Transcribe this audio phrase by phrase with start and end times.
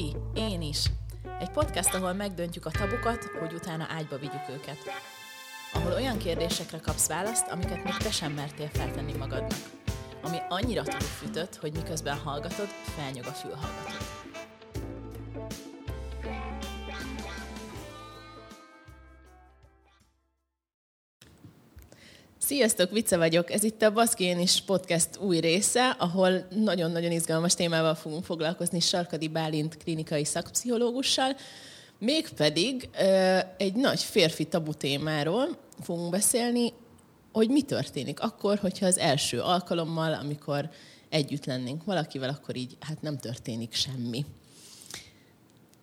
[0.00, 0.84] Ti, én is.
[1.40, 4.78] Egy podcast, ahol megdöntjük a tabukat, hogy utána ágyba vigyük őket.
[5.72, 9.58] Ahol olyan kérdésekre kapsz választ, amiket még te sem mertél feltenni magadnak.
[10.22, 12.66] Ami annyira túlfűtött, hogy miközben hallgatod,
[12.96, 14.09] felnyog a fülhallgatód.
[22.50, 23.50] Sziasztok, Vice vagyok.
[23.52, 29.28] Ez itt a Baszkén is podcast új része, ahol nagyon-nagyon izgalmas témával fogunk foglalkozni Sarkadi
[29.28, 31.36] Bálint klinikai szakpszichológussal,
[31.98, 32.88] mégpedig
[33.56, 35.48] egy nagy férfi tabu témáról
[35.80, 36.72] fogunk beszélni,
[37.32, 40.70] hogy mi történik akkor, hogyha az első alkalommal, amikor
[41.08, 44.24] együtt lennénk valakivel, akkor így hát nem történik semmi.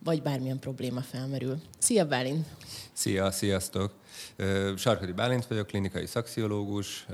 [0.07, 1.61] Vagy bármilyen probléma felmerül.
[1.77, 2.47] Szia, Bálint!
[2.93, 3.93] Szia, sziasztok!
[4.75, 7.05] Sarkadi Bálint vagyok, klinikai szaksziológus,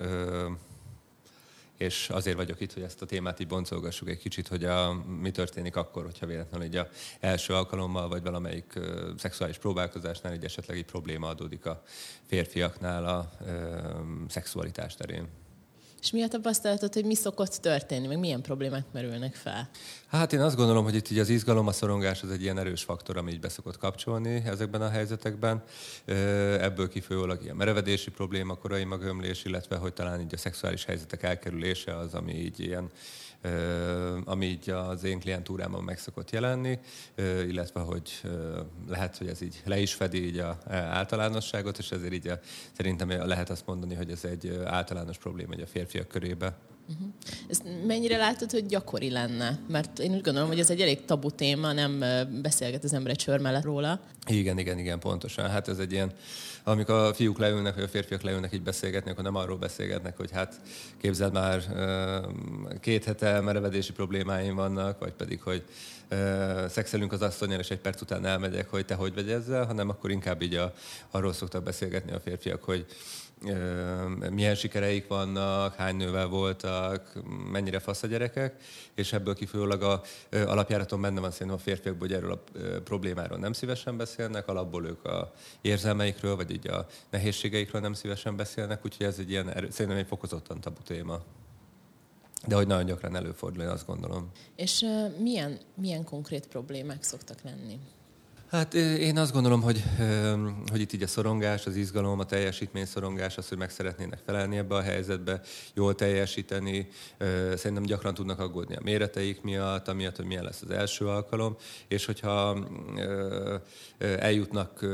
[1.78, 5.32] és azért vagyok itt, hogy ezt a témát így boncolgassuk egy kicsit, hogy a, mi
[5.32, 6.88] történik akkor, hogyha véletlenül egy a
[7.20, 8.86] első alkalommal, vagy valamelyik uh,
[9.18, 11.84] szexuális próbálkozásnál egy esetleg egy probléma adódik a
[12.28, 13.50] férfiaknál a uh,
[14.28, 15.28] szexualitás terén.
[16.04, 19.70] És mi a tapasztalatod, hogy mi szokott történni, meg milyen problémák merülnek fel?
[20.08, 22.84] Hát én azt gondolom, hogy itt így az izgalom, a szorongás az egy ilyen erős
[22.84, 25.64] faktor, ami így beszokott kapcsolni ezekben a helyzetekben.
[26.60, 31.98] Ebből kifolyólag ilyen merevedési probléma, korai magömlés, illetve hogy talán így a szexuális helyzetek elkerülése
[31.98, 32.90] az, ami így ilyen
[34.26, 36.80] ami így az én klientúrámon meg szokott jelenni,
[37.48, 38.22] illetve hogy
[38.88, 42.40] lehet, hogy ez így le is fedi így a e, általánosságot, és ezért így a,
[42.72, 46.58] szerintem lehet azt mondani, hogy ez egy általános probléma a férfiak körébe.
[46.90, 47.08] Uh-huh.
[47.50, 49.60] Ezt mennyire látod, hogy gyakori lenne?
[49.68, 52.04] Mert én úgy gondolom, hogy ez egy elég tabu téma, nem
[52.42, 54.00] beszélget az ember egy sör mellett róla.
[54.28, 55.50] Igen, igen, igen, pontosan.
[55.50, 56.12] Hát ez egy ilyen,
[56.64, 60.32] amikor a fiúk leülnek, vagy a férfiak leülnek így beszélgetni, akkor nem arról beszélgetnek, hogy
[60.32, 60.62] hát
[61.02, 61.64] képzeld már,
[62.80, 65.64] két hete merevedési problémáim vannak, vagy pedig, hogy
[66.68, 70.12] szexelünk az asszonyjal, és egy perc után elmegyek, hogy te hogy vagy ezzel, hanem akkor
[70.12, 70.74] inkább így a,
[71.12, 72.86] arról szoktak beszélgetni a férfiak, hogy
[74.32, 77.14] milyen sikereik vannak, hány nővel voltak,
[77.52, 78.62] mennyire fasz a gyerekek,
[78.96, 82.44] és ebből kifolyólag a alapjáraton benne van szerintem a férfiakból, hogy erről a
[82.84, 88.86] problémáról nem szívesen beszélnek, alapból ők a érzelmeikről, vagy így a nehézségeikről nem szívesen beszélnek,
[88.86, 91.22] úgyhogy ez egy ilyen, szerintem egy fokozottan tabu téma.
[92.48, 94.32] De hogy nagyon gyakran előfordul, én azt gondolom.
[94.56, 94.86] És
[95.20, 97.80] milyen, milyen konkrét problémák szoktak lenni?
[98.54, 99.84] Hát én azt gondolom, hogy,
[100.72, 104.58] hogy itt így a szorongás, az izgalom, a teljesítmény szorongás, az, hogy meg szeretnének felelni
[104.58, 105.42] ebbe a helyzetbe,
[105.74, 106.88] jól teljesíteni.
[107.56, 111.56] Szerintem gyakran tudnak aggódni a méreteik miatt, amiatt, hogy milyen lesz az első alkalom,
[111.88, 112.68] és hogyha
[114.00, 114.86] eljutnak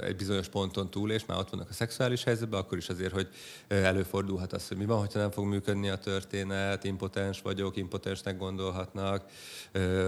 [0.00, 3.28] egy bizonyos ponton túl, és már ott vannak a szexuális helyzetben, akkor is azért, hogy
[3.68, 9.24] előfordulhat az, hogy mi van, hogyha nem fog működni a történet, impotens vagyok, impotensnek gondolhatnak,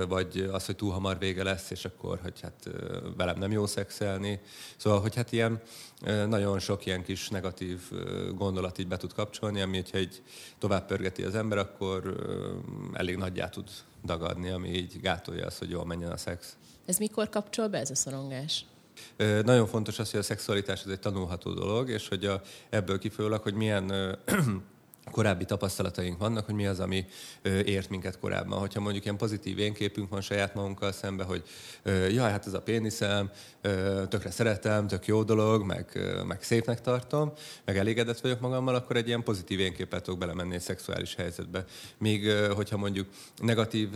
[0.09, 2.77] vagy az, hogy túl hamar vége lesz, és akkor, hogy hát
[3.17, 4.41] velem nem jó szexelni.
[4.77, 5.61] Szóval, hogy hát ilyen
[6.27, 7.81] nagyon sok ilyen kis negatív
[8.35, 10.23] gondolat így be tud kapcsolni, ami, hogyha egy
[10.59, 12.17] tovább pörgeti az ember, akkor
[12.93, 13.69] elég nagyjá tud
[14.05, 16.57] dagadni, ami így gátolja azt, hogy jól menjen a szex.
[16.87, 18.65] Ez mikor kapcsol be ez a szorongás?
[19.43, 22.41] Nagyon fontos az, hogy a szexualitás ez egy tanulható dolog, és hogy a,
[22.71, 24.19] ebből kifolyólag, hogy milyen
[25.11, 27.07] korábbi tapasztalataink vannak, hogy mi az, ami
[27.43, 28.59] ért minket korábban.
[28.59, 31.43] Hogyha mondjuk ilyen pozitív énképünk van saját magunkkal szembe, hogy
[32.11, 33.31] jaj, hát ez a péniszem,
[34.09, 37.33] tökre szeretem, tök jó dolog, meg, meg szépnek tartom,
[37.65, 41.65] meg elégedett vagyok magammal, akkor egy ilyen pozitív énképet tudok belemenni egy szexuális helyzetbe.
[41.99, 43.89] Míg hogyha mondjuk negatív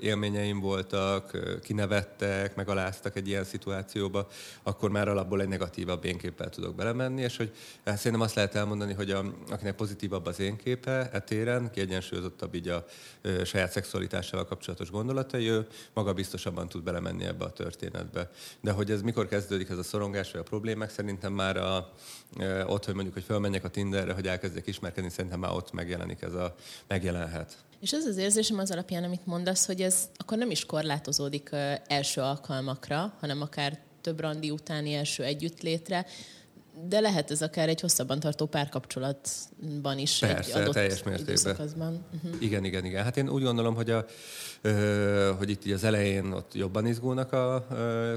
[0.00, 4.26] élményeim voltak, kinevettek, megaláztak egy ilyen szituációba,
[4.62, 7.52] akkor már alapból egy negatívabb énképpel tudok belemenni, és hogy
[7.84, 12.68] hát szerintem azt lehet elmondani, hogy a, akinek pozitívabb az én képe etéren, kiegyensúlyozottabb így
[12.68, 12.84] a
[13.22, 18.30] ö, saját szexualitásával kapcsolatos gondolatai, ő maga biztosabban tud belemenni ebbe a történetbe.
[18.60, 21.92] De hogy ez mikor kezdődik ez a szorongás vagy a problémák, szerintem már a,
[22.38, 26.22] ö, ott, hogy mondjuk, hogy fölmenjek a Tinderre, hogy elkezdjek ismerkedni, szerintem már ott megjelenik
[26.22, 26.54] ez a,
[26.86, 27.56] megjelenhet.
[27.80, 31.50] És az az érzésem az alapján, amit mondasz, hogy ez akkor nem is korlátozódik
[31.86, 36.06] első alkalmakra, hanem akár több randi utáni első együttlétre,
[36.84, 41.56] de lehet ez akár egy hosszabban tartó párkapcsolatban is Persze, egy adott teljes mértékben.
[41.76, 42.34] Uh-huh.
[42.40, 43.04] Igen, igen, igen.
[43.04, 44.04] Hát én úgy gondolom, hogy, a,
[45.38, 47.66] hogy itt így az elején ott jobban izgulnak a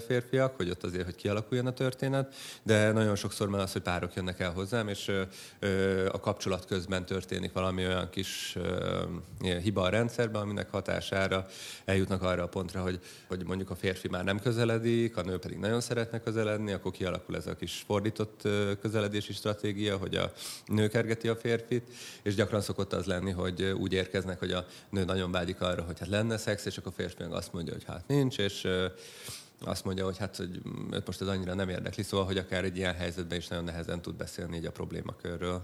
[0.08, 4.14] férfiak, hogy ott azért, hogy kialakuljon a történet, de nagyon sokszor már az, hogy párok
[4.16, 5.12] jönnek el hozzám, és
[6.12, 8.58] a kapcsolat közben történik valami olyan kis
[9.62, 11.46] hiba a rendszerben, aminek hatására
[11.86, 15.58] eljutnak arra a pontra, hogy, hogy mondjuk a férfi már nem közeledik, a nő pedig
[15.58, 18.48] nagyon szeretne közeledni, akkor kialakul ez a kis fordított
[18.82, 20.32] közeledési stratégia, hogy a
[20.66, 25.04] nő kergeti a férfit, és gyakran szokott az lenni, hogy úgy érkeznek, hogy a nő
[25.04, 27.84] nagyon vágyik arra, hogy hát lenne szex, és akkor a férfi meg azt mondja, hogy
[27.84, 28.68] hát nincs, és
[29.62, 32.78] azt mondja, hogy hát hogy őt most ez annyira nem érdekli, szóval, hogy akár egy
[32.78, 35.62] ilyen helyzetben is nagyon nehezen tud beszélni így a problémakörről.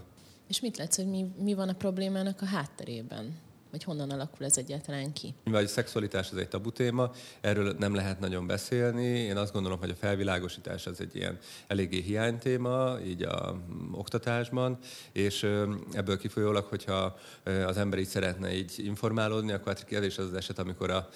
[0.48, 3.38] És mit látsz, hogy mi, mi van a problémának a hátterében?
[3.76, 5.34] Vagy honnan alakul ez egyáltalán ki?
[5.44, 9.04] Vagy a szexualitás az egy tabu téma, erről nem lehet nagyon beszélni.
[9.04, 14.78] Én azt gondolom, hogy a felvilágosítás az egy ilyen eléggé hiánytéma, így a mm, oktatásban,
[15.12, 15.42] és
[15.92, 17.16] ebből kifolyólag, hogyha
[17.66, 21.08] az ember így szeretne így informálódni, akkor hát kevés az az eset, amikor a,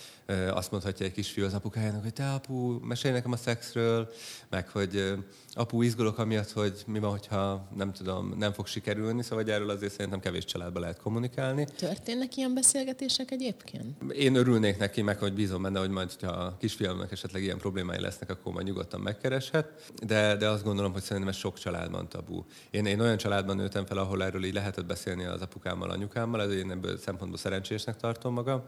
[0.51, 4.09] azt mondhatja egy kisfiú az apukájának, hogy te apu, mesélj nekem a szexről,
[4.49, 5.15] meg hogy
[5.55, 9.93] apu, izgulok amiatt, hogy mi van, hogyha nem tudom, nem fog sikerülni, szóval erről azért
[9.93, 11.67] szerintem kevés családban lehet kommunikálni.
[11.77, 14.13] Történnek ilyen beszélgetések egyébként?
[14.13, 18.01] Én örülnék neki, meg hogy bízom benne, hogy majd, ha a kisfiamnak esetleg ilyen problémái
[18.01, 19.93] lesznek, akkor majd nyugodtan megkereshet.
[20.07, 22.45] De, de azt gondolom, hogy szerintem ez sok családban tabu.
[22.71, 26.53] Én, én olyan családban nőttem fel, ahol erről így lehetett beszélni az apukámmal, anyukámmal, ez
[26.53, 28.63] én ebből szempontból szerencsésnek tartom magam.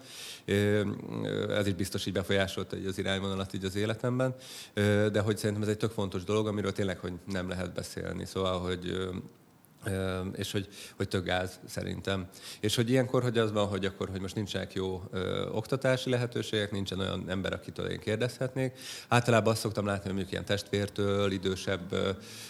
[1.48, 4.34] Ez is biztos így befolyásolta az irányvonalat így az életemben.
[5.12, 8.24] De hogy szerintem ez egy tök fontos dolog, amiről tényleg, hogy nem lehet beszélni.
[8.24, 9.10] Szóval, hogy
[10.32, 12.28] és hogy, hogy tök gáz szerintem.
[12.60, 16.70] És hogy ilyenkor, hogy az van, hogy akkor, hogy most nincsenek jó ö, oktatási lehetőségek,
[16.70, 18.78] nincsen olyan ember, akitől én kérdezhetnék.
[19.08, 21.92] Általában azt szoktam látni, hogy mondjuk ilyen testvértől, idősebb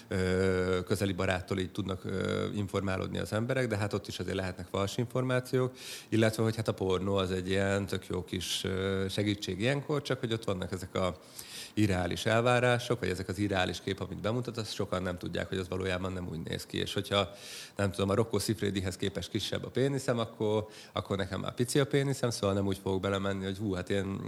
[0.09, 4.67] ö, közeli baráttól így tudnak ö, informálódni az emberek, de hát ott is azért lehetnek
[4.71, 5.73] fals információk,
[6.09, 8.67] illetve, hogy hát a pornó az egy ilyen tök jó kis
[9.09, 11.21] segítség ilyenkor, csak hogy ott vannak ezek a
[11.75, 15.69] irreális elvárások, vagy ezek az irreális kép, amit bemutat, azt sokan nem tudják, hogy az
[15.69, 16.79] valójában nem úgy néz ki.
[16.79, 17.31] És hogyha
[17.77, 21.87] nem tudom, a Rocco Sifredihez képest kisebb a péniszem, akkor, akkor nekem már pici a
[21.87, 24.21] péniszem, szóval nem úgy fogok belemenni, hogy hú, hát én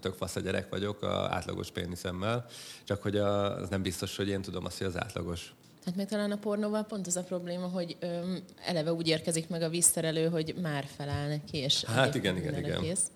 [0.00, 2.46] tök fasz a gyerek vagyok a átlagos péniszemmel,
[2.84, 5.54] csak hogy az nem biztos, hogy én tudom azt, hogy az átlagos.
[5.84, 9.62] Hát meg talán a pornóval pont az a probléma, hogy öm, eleve úgy érkezik meg
[9.62, 12.80] a vízterelő, hogy már feláll neki, és hát igen, igen, igen.
[12.80, 13.06] Kész.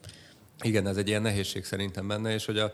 [0.63, 2.73] Igen, ez egy ilyen nehézség szerintem benne, és hogy, a,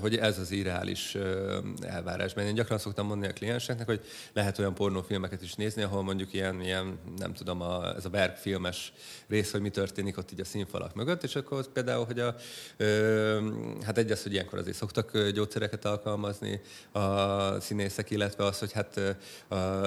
[0.00, 2.34] hogy ez az irreális ö, elvárás.
[2.34, 4.00] Mert én gyakran szoktam mondani a klienseknek, hogy
[4.32, 8.36] lehet olyan pornófilmeket is nézni, ahol mondjuk ilyen, ilyen nem tudom, a, ez a Berg
[8.36, 8.92] filmes
[9.28, 12.34] rész, hogy mi történik ott így a színfalak mögött, és akkor például, hogy a,
[12.76, 13.50] ö,
[13.84, 16.60] hát egy az, hogy ilyenkor azért szoktak gyógyszereket alkalmazni
[16.92, 19.00] a színészek, illetve az, hogy hát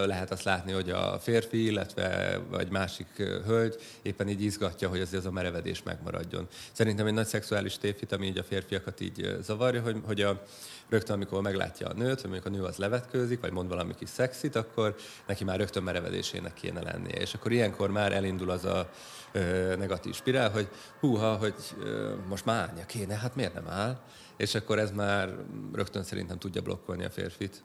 [0.06, 3.08] lehet azt látni, hogy a férfi, illetve vagy másik
[3.46, 6.48] hölgy éppen így izgatja, hogy azért az a merevedés megmarad maradjon.
[6.72, 10.44] Szerintem egy nagy szexuális tévhit, ami így a férfiakat így zavarja, hogy, hogy a,
[10.90, 14.10] rögtön, amikor meglátja a nőt, vagy mondjuk a nő az levetkőzik, vagy mond valami kis
[14.10, 14.96] szexit, akkor
[15.28, 17.20] neki már rögtön merevedésének kéne lennie.
[17.20, 18.90] És akkor ilyenkor már elindul az a
[19.32, 20.68] ö, negatív spirál, hogy
[21.00, 24.00] húha, hogy ö, most már állnia kéne, hát miért nem áll?
[24.38, 25.36] És akkor ez már
[25.74, 27.64] rögtön szerintem tudja blokkolni a férfit.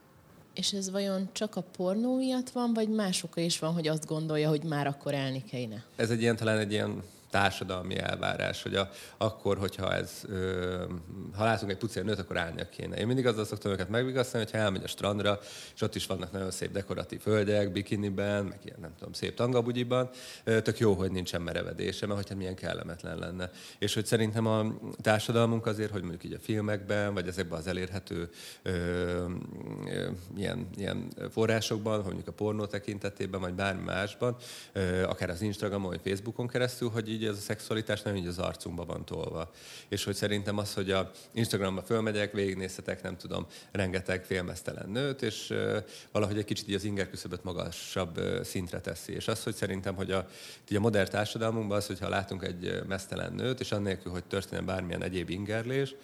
[0.55, 4.49] És ez vajon csak a pornó miatt van, vagy mások is van, hogy azt gondolja,
[4.49, 5.85] hogy már akkor elni kéne?
[5.97, 10.85] Ez egy ilyen, talán egy ilyen társadalmi elvárás, hogy a, akkor, hogyha ez, ö,
[11.35, 12.97] ha látunk egy pucér nőt, akkor állnia kéne.
[12.97, 15.39] Én mindig azzal szoktam őket megvigasztani, hogyha elmegy a strandra,
[15.75, 20.11] és ott is vannak nagyon szép dekoratív hölgyek, bikiniben, meg ilyen nem tudom, szép tangabugyiban,
[20.45, 23.51] tök jó, hogy nincsen merevedése, mert hogyha milyen kellemetlen lenne.
[23.79, 28.31] És hogy szerintem a társadalmunk azért, hogy mondjuk így a filmekben, vagy ezekben az elérhető
[28.63, 34.37] ö, ö, ilyen, ilyen forrásokban, mondjuk a pornó tekintetében, vagy bármi másban,
[34.73, 38.39] ö, akár az Instagramon, vagy Facebookon keresztül, hogy így ez a szexualitás nem így az
[38.39, 39.51] arcunkba van tolva.
[39.89, 45.55] És hogy szerintem az, hogy a Instagramra fölmegyek, végignézhetek, nem tudom, rengeteg félmeztelen nőt, és
[46.13, 49.13] valahogy egy kicsit így az inger küszöböt magasabb szintre teszi.
[49.13, 50.27] És az, hogy szerintem, hogy a,
[50.71, 55.03] így a modern társadalmunkban az, hogyha látunk egy mesztelen nőt, és annélkül, hogy történne bármilyen
[55.03, 55.95] egyéb ingerlés,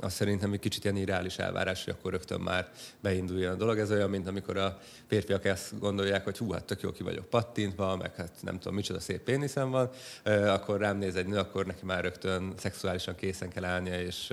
[0.00, 3.78] az szerintem egy kicsit ilyen irreális elvárás, hogy akkor rögtön már beinduljon a dolog.
[3.78, 7.24] Ez olyan, mint amikor a férfiak ezt gondolják, hogy hú, hát tök jó ki vagyok
[7.24, 9.90] pattintva, meg hát nem tudom, micsoda szép péniszem van,
[10.48, 14.32] akkor rám néz egy nő, akkor neki már rögtön szexuálisan készen kell állnia, és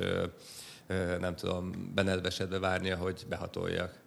[1.19, 3.99] nem tudom, benedvesedve várnia, hogy behatoljak.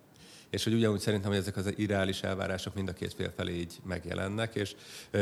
[0.51, 3.81] És hogy ugyanúgy szerintem, hogy ezek az irreális elvárások mind a két fél felé így
[3.85, 4.75] megjelennek, és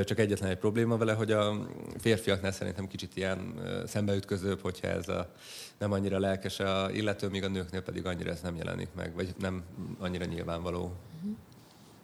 [0.04, 3.54] csak egyetlen egy probléma vele, hogy a férfiaknál szerintem kicsit ilyen
[3.86, 5.32] szembeütközőbb, hogyha ez a
[5.78, 9.34] nem annyira lelkes a illető, míg a nőknél pedig annyira ez nem jelenik meg, vagy
[9.38, 9.62] nem
[9.98, 10.96] annyira nyilvánvaló.
[11.16, 11.36] Uh-huh.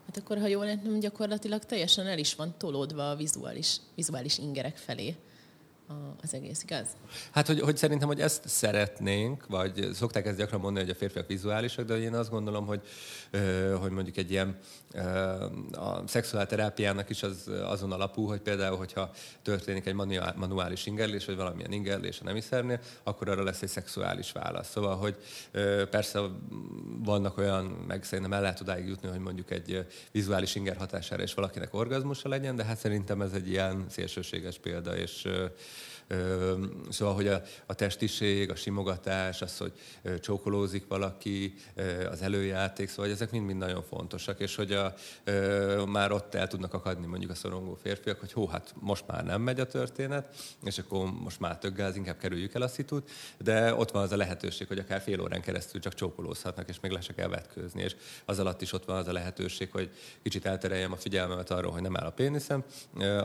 [0.09, 4.77] Hát akkor, ha jól látom, gyakorlatilag teljesen el is van tolódva a vizuális, vizuális ingerek
[4.77, 5.17] felé.
[6.23, 6.87] Az egész, igaz?
[7.31, 11.27] Hát, hogy, hogy szerintem, hogy ezt szeretnénk, vagy szokták ezt gyakran mondani, hogy a férfiak
[11.27, 12.81] vizuálisak, de én azt gondolom, hogy,
[13.81, 14.59] hogy mondjuk egy ilyen
[15.73, 19.11] a szexuálterápiának is az azon alapú, hogy például, hogyha
[19.43, 19.95] történik egy
[20.37, 24.71] manuális ingerlés, vagy valamilyen ingerlés a nemiszernél, akkor arra lesz egy szexuális válasz.
[24.71, 25.17] Szóval, hogy
[25.91, 26.21] persze
[27.05, 31.35] vannak olyan, meg szerintem el lehet odáig jutni, hogy mondjuk egy vizuális inger hatására is
[31.35, 35.29] valakinek orgazmusa legyen, de hát szerintem ez egy ilyen szélsőséges példa, és
[36.89, 39.73] Szóval, hogy a, a testiség, a simogatás, az, hogy
[40.21, 41.55] csókolózik valaki,
[42.11, 44.95] az előjáték, szóval ezek mind-mind nagyon fontosak, és hogy a,
[45.87, 49.41] már ott el tudnak akadni mondjuk a szorongó férfiak, hogy hó, hát most már nem
[49.43, 53.91] megy a történet, és akkor most már töggáz, inkább kerüljük el a szitut, de ott
[53.91, 57.15] van az a lehetőség, hogy akár fél órán keresztül csak csókolózhatnak, és még le se
[57.15, 59.91] kell vetkőzni, és az alatt is ott van az a lehetőség, hogy
[60.23, 62.65] kicsit eltereljem a figyelmemet arról, hogy nem áll a péniszem,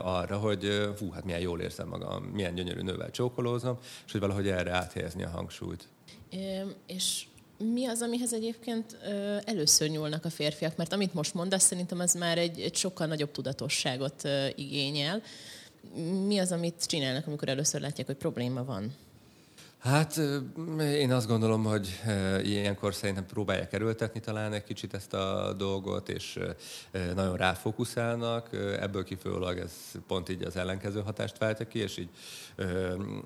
[0.02, 4.20] arra, hogy fú, hát milyen jól érzem magam, milyen gyönyörű gyönyörű nővel csókolózom, és hogy
[4.20, 5.88] valahogy erre áthelyezni a hangsúlyt.
[6.30, 7.26] É, és
[7.58, 8.96] mi az, amihez egyébként
[9.44, 10.76] először nyúlnak a férfiak?
[10.76, 14.22] Mert amit most mondasz, szerintem ez már egy, egy sokkal nagyobb tudatosságot
[14.54, 15.22] igényel.
[16.26, 18.94] Mi az, amit csinálnak, amikor először látják, hogy probléma van?
[19.84, 20.20] Hát
[20.78, 22.00] én azt gondolom, hogy
[22.42, 26.38] ilyenkor szerintem próbálják erőltetni talán egy kicsit ezt a dolgot, és
[27.14, 28.48] nagyon ráfókuszálnak.
[28.80, 29.72] Ebből kifolyólag ez
[30.06, 32.08] pont így az ellenkező hatást váltja ki, és így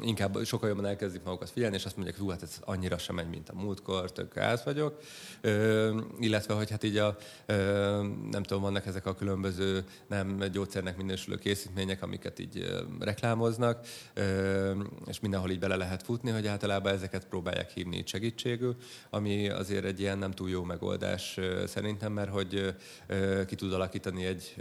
[0.01, 3.29] inkább sokkal jobban elkezdik magukat figyelni, és azt mondják, hogy hát ez annyira sem megy,
[3.29, 5.01] mint a múltkor, tök gáz vagyok.
[6.19, 7.17] Illetve, hogy hát így a,
[8.31, 13.87] nem tudom, vannak ezek a különböző nem gyógyszernek minősülő készítmények, amiket így reklámoznak,
[15.07, 18.77] és mindenhol így bele lehet futni, hogy általában ezeket próbálják hívni segítségül,
[19.11, 22.75] ami azért egy ilyen nem túl jó megoldás szerintem, mert hogy
[23.47, 24.55] ki tud alakítani egy,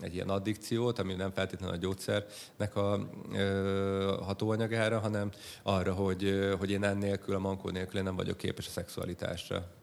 [0.00, 3.08] egy ilyen addikciót, ami nem feltétlenül a gyógyszernek a
[4.22, 5.30] hatóanyagára, hanem
[5.62, 9.77] arra, hogy, hogy én ennélkül, a mankó nélkül én nem vagyok képes a szexualitásra.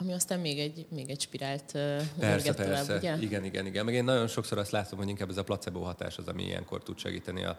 [0.00, 1.72] Ami aztán még egy, még egy spirált
[2.18, 2.54] persze, persze.
[2.54, 3.16] Tovább, ugye?
[3.20, 3.84] Igen, igen, igen.
[3.84, 6.82] Meg én nagyon sokszor azt látom, hogy inkább ez a placebo hatás az, ami ilyenkor
[6.82, 7.56] tud segíteni a,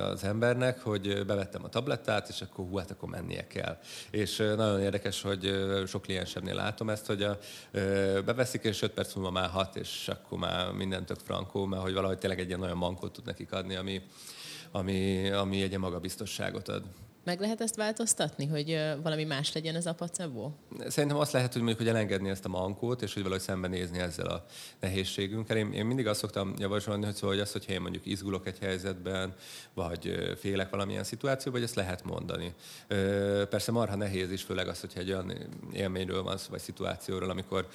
[0.00, 3.78] az embernek, hogy bevettem a tablettát, és akkor hú, hát akkor mennie kell.
[4.10, 5.50] És nagyon érdekes, hogy
[5.86, 7.38] sok kliensemnél látom ezt, hogy a,
[8.24, 11.94] beveszik, és 5 perc múlva már hat, és akkor már minden tök frankó, mert hogy
[11.94, 14.02] valahogy tényleg egy ilyen olyan mankót tud nekik adni, ami,
[14.70, 16.82] ami, ami egy magabiztosságot ad.
[17.30, 20.50] Meg lehet ezt változtatni, hogy valami más legyen ez a placebo?
[20.88, 24.26] Szerintem azt lehet, hogy mondjuk, hogy elengedni ezt a mankót, és hogy valahogy szembenézni ezzel
[24.26, 24.44] a
[24.80, 25.56] nehézségünkkel.
[25.56, 28.58] Én, én mindig azt szoktam javasolni, hogy, szóval, hogy azt, hogyha én mondjuk izgulok egy
[28.58, 29.34] helyzetben,
[29.74, 32.54] vagy félek valamilyen szituációban, hogy ezt lehet mondani.
[33.50, 35.32] Persze marha nehéz is, főleg az, hogyha egy olyan
[35.72, 37.68] élményről van szó, vagy szituációról, amikor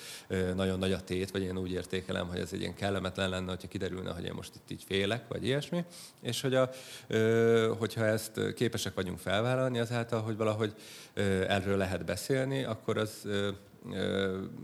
[0.55, 3.67] nagyon nagy a tét, vagy én úgy értékelem, hogy ez egy ilyen kellemetlen lenne, hogyha
[3.67, 5.83] kiderülne, hogy én most itt így félek, vagy ilyesmi.
[6.21, 6.69] És hogy a,
[7.77, 10.73] hogyha ezt képesek vagyunk fel felvállalni azáltal, hogy valahogy
[11.47, 13.27] erről lehet beszélni, akkor az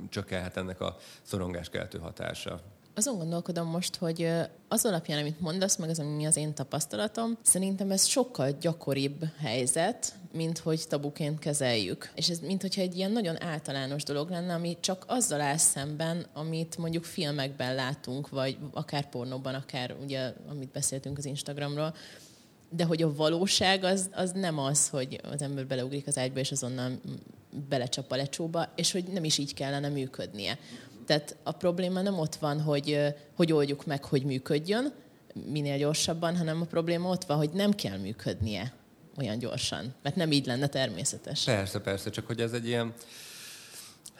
[0.10, 2.62] csökkenhet ennek a szorongáskeltő hatása.
[2.96, 4.30] Azon gondolkodom most, hogy
[4.68, 10.14] az alapján, amit mondasz, meg az, ami az én tapasztalatom, szerintem ez sokkal gyakoribb helyzet,
[10.34, 12.12] mint hogy tabuként kezeljük.
[12.16, 16.26] És ez mint hogyha egy ilyen nagyon általános dolog lenne, ami csak azzal áll szemben,
[16.34, 21.96] amit mondjuk filmekben látunk, vagy akár pornóban, akár ugye, amit beszéltünk az Instagramról,
[22.76, 26.52] de hogy a valóság az, az nem az, hogy az ember beleugrik az ágyba, és
[26.52, 26.92] azonnal
[27.70, 30.58] belecsap a lecsóba, és hogy nem is így kellene működnie.
[31.06, 33.00] Tehát a probléma nem ott van, hogy,
[33.36, 34.94] hogy oldjuk meg, hogy működjön
[35.52, 38.74] minél gyorsabban, hanem a probléma ott van, hogy nem kell működnie
[39.18, 41.44] olyan gyorsan, mert nem így lenne természetes.
[41.44, 42.94] Persze, persze, csak hogy ez egy ilyen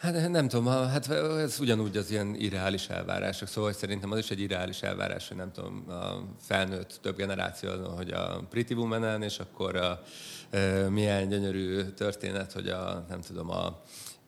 [0.02, 4.40] Hát nem tudom, hát ez ugyanúgy az ilyen irreális elvárások, szóval szerintem az is egy
[4.40, 9.76] irreális elvárás, hogy nem tudom, a felnőtt több generáció, hogy a Pretty woman és akkor
[9.76, 10.02] a,
[10.50, 13.80] e, milyen gyönyörű történet, hogy a, nem tudom, a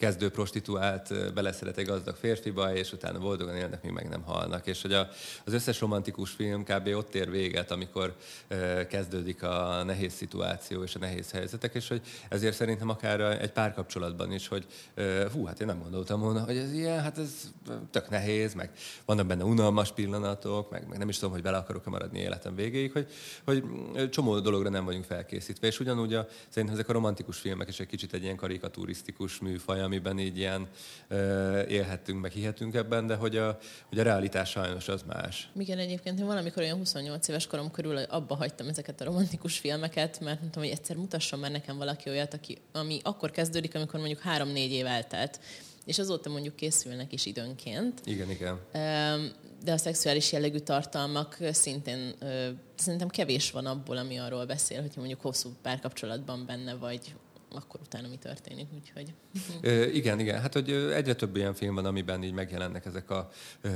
[0.04, 4.66] kezdő prostituált beleszeret egy gazdag férfiba, és utána boldogan élnek, míg meg nem halnak.
[4.66, 5.08] És hogy a,
[5.44, 6.88] az összes romantikus film kb.
[6.94, 8.14] ott ér véget, amikor
[8.48, 13.52] e, kezdődik a nehéz szituáció és a nehéz helyzetek, és hogy ezért szerintem akár egy
[13.52, 17.30] párkapcsolatban is, hogy e, hú, hát én nem gondoltam volna, hogy ez ilyen, hát ez
[17.90, 18.70] tök nehéz, meg
[19.04, 22.92] vannak benne unalmas pillanatok, meg, meg nem is tudom, hogy bele akarok-e maradni életem végéig,
[22.92, 23.06] hogy,
[23.44, 23.64] hogy
[24.10, 25.66] csomó dologra nem vagyunk felkészítve.
[25.66, 29.80] És ugyanúgy a, szerintem ezek a romantikus filmek is egy kicsit egy ilyen karikaturisztikus műfaj,
[29.94, 30.68] amiben így ilyen
[31.68, 33.58] élhettünk, meg hihetünk ebben, de hogy a,
[33.88, 35.50] hogy a realitás sajnos az más.
[35.58, 40.20] Igen, egyébként én valamikor olyan 28 éves korom körül abba hagytam ezeket a romantikus filmeket,
[40.20, 44.20] mert mondtam, hogy egyszer mutasson már nekem valaki olyat, aki, ami akkor kezdődik, amikor mondjuk
[44.20, 45.40] három-négy év eltelt
[45.84, 48.00] és azóta mondjuk készülnek is időnként.
[48.04, 48.60] Igen, igen.
[49.64, 52.14] de a szexuális jellegű tartalmak szintén
[52.74, 57.14] szerintem kevés van abból, ami arról beszél, hogyha mondjuk hosszú párkapcsolatban benne vagy,
[57.56, 59.14] akkor utána mi történik, úgyhogy...
[59.60, 60.40] Ö, igen, igen.
[60.40, 63.30] Hát, hogy egyre több ilyen film van, amiben így megjelennek ezek a,
[63.60, 63.70] ö,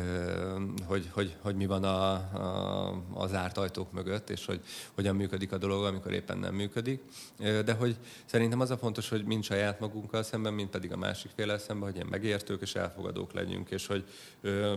[0.86, 4.60] hogy, hogy, hogy mi van a, a, az zárt ajtók mögött, és hogy
[4.94, 7.02] hogyan működik a dolog, amikor éppen nem működik.
[7.38, 11.30] De hogy szerintem az a fontos, hogy mind saját magunkkal szemben, mind pedig a másik
[11.34, 14.04] féle szemben, hogy ilyen megértők és elfogadók legyünk, és hogy
[14.40, 14.76] ö,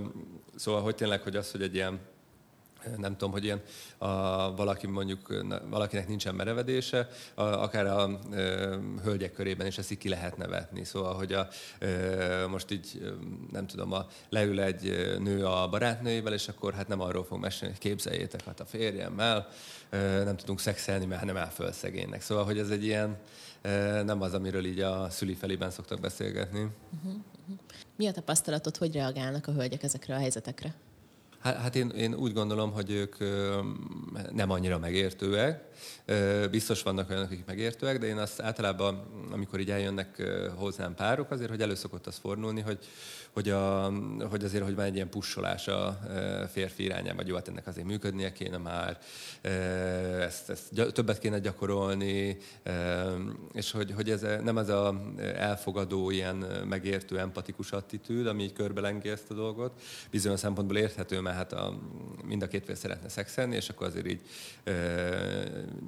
[0.56, 2.00] szóval, hogy tényleg, hogy az, hogy egy ilyen
[2.98, 3.62] nem tudom, hogy ilyen
[3.98, 4.08] a,
[4.56, 8.20] valaki mondjuk, valakinek nincsen merevedése, a, akár a a
[9.04, 10.84] hölgyek körében is ezt így ki lehet nevetni.
[10.84, 13.14] Szóval, hogy a, a, most így
[13.52, 17.74] nem tudom, a, leül egy nő a barátnőivel, és akkor hát nem arról fog mesélni,
[17.74, 19.48] hogy képzeljétek, hát a férjemmel
[20.24, 22.22] nem tudunk szexelni, mert nem áll föl szegénynek.
[22.22, 23.18] Szóval, hogy ez egy ilyen,
[24.06, 26.60] nem az, amiről így a szüli felében szoktak beszélgetni.
[26.60, 27.58] Uh-huh, uh-huh.
[27.96, 30.74] Mi a tapasztalatod, hogy reagálnak a hölgyek ezekre a helyzetekre?
[31.42, 33.16] Hát, hát én, én úgy gondolom, hogy ők
[34.32, 35.64] nem annyira megértőek.
[36.52, 40.24] Biztos vannak olyanok, akik megértőek, de én azt általában, amikor így eljönnek
[40.56, 42.80] hozzám párok, azért, hogy előszokott az fordulni, hogy,
[43.32, 43.92] hogy, a,
[44.30, 46.00] hogy azért, hogy van egy ilyen pussolás a
[46.52, 48.98] férfi irányába, jó, hát ennek azért működnie kéne már,
[50.22, 52.38] ezt, ezt többet kéne gyakorolni,
[53.54, 56.36] és hogy, hogy ez nem az a elfogadó, ilyen
[56.70, 59.82] megértő, empatikus attitűd, ami így körbelengi ezt a dolgot.
[60.12, 61.80] Bizonyos szempontból érthető, mert hát a,
[62.26, 64.22] mind a két fél szeretne szexelni, és akkor azért így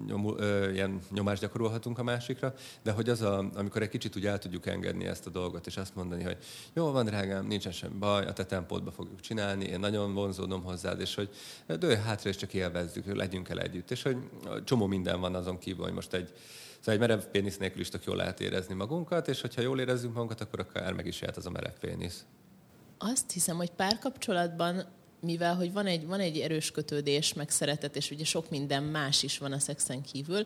[0.08, 0.36] nyom,
[0.74, 4.66] ilyen nyomást gyakorolhatunk a másikra, de hogy az, a, amikor egy kicsit úgy el tudjuk
[4.66, 6.38] engedni ezt a dolgot, és azt mondani, hogy
[6.74, 11.00] jó van, drágám, nincsen semmi baj, a te tempódba fogjuk csinálni, én nagyon vonzódom hozzád,
[11.00, 11.30] és hogy
[11.80, 13.92] dőj hátra, és csak élvezzük, legyünk el együtt.
[13.92, 14.18] És hogy
[14.64, 16.34] csomó minden van azon kívül, hogy most egy
[16.84, 20.14] Szóval egy merev pénisz nélkül is tök jól lehet érezni magunkat, és hogyha jól érezzünk
[20.14, 22.26] magunkat, akkor akár meg is jöhet az a merev pénisz.
[22.98, 24.86] Azt hiszem, hogy párkapcsolatban
[25.20, 29.24] mivel hogy van egy, van egy erős kötődés, meg szeretet, és ugye sok minden más
[29.24, 30.46] is van a szexen kívül,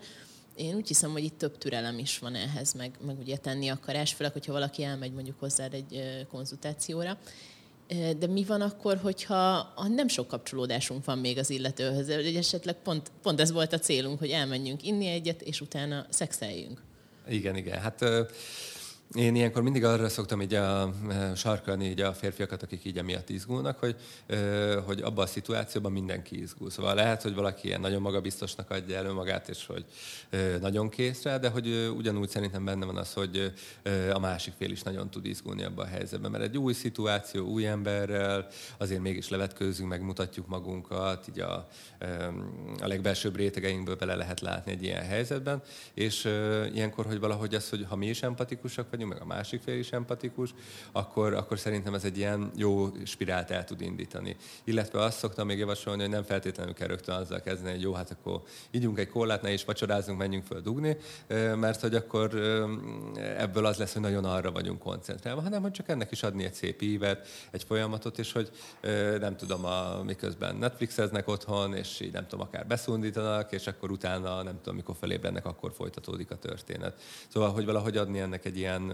[0.57, 4.13] én úgy hiszem, hogy itt több türelem is van ehhez, meg, meg ugye tenni akarás,
[4.13, 7.17] főleg, hogyha valaki elmegy mondjuk hozzád egy konzultációra.
[8.17, 13.11] De mi van akkor, hogyha nem sok kapcsolódásunk van még az illetőhöz, hogy esetleg pont,
[13.21, 16.81] pont ez volt a célunk, hogy elmenjünk inni egyet, és utána szexeljünk?
[17.27, 17.79] Igen, igen.
[17.79, 18.05] Hát
[19.15, 23.29] én ilyenkor mindig arra szoktam így a, e, sarkalni így a férfiakat, akik így emiatt
[23.29, 23.95] izgulnak, hogy,
[24.85, 26.69] hogy abban a szituációban mindenki izgul.
[26.69, 29.85] Szóval lehet, hogy valaki ilyen nagyon magabiztosnak adja elő magát, és hogy
[30.61, 33.53] nagyon kész rá, de hogy ugyanúgy szerintem benne van az, hogy
[34.13, 36.31] a másik fél is nagyon tud izgulni abban a helyzetben.
[36.31, 41.67] Mert egy új szituáció, új emberrel, azért mégis levetkőzünk, megmutatjuk magunkat, így a,
[42.79, 45.61] a legbelsőbb rétegeinkből bele lehet látni egy ilyen helyzetben,
[45.93, 46.23] és
[46.73, 49.91] ilyenkor, hogy valahogy az, hogy ha mi is empatikusak vagyunk, meg a másik fél is
[49.91, 50.53] empatikus,
[50.91, 54.35] akkor, akkor szerintem ez egy ilyen jó spirált el tud indítani.
[54.63, 58.11] Illetve azt szoktam még javasolni, hogy nem feltétlenül kell rögtön azzal kezdeni, hogy jó, hát
[58.11, 60.97] akkor ígyunk egy kollát, ne is vacsorázunk, menjünk föl dugni,
[61.55, 62.35] mert hogy akkor
[63.37, 66.53] ebből az lesz, hogy nagyon arra vagyunk koncentrálva, hanem hogy csak ennek is adni egy
[66.53, 68.49] szép ívet, egy folyamatot, és hogy
[69.19, 74.43] nem tudom, a, miközben Netflixeznek otthon, és így nem tudom, akár beszundítanak, és akkor utána,
[74.43, 77.01] nem tudom, mikor felébrednek, akkor folytatódik a történet.
[77.27, 78.86] Szóval, hogy valahogy adni ennek egy ilyen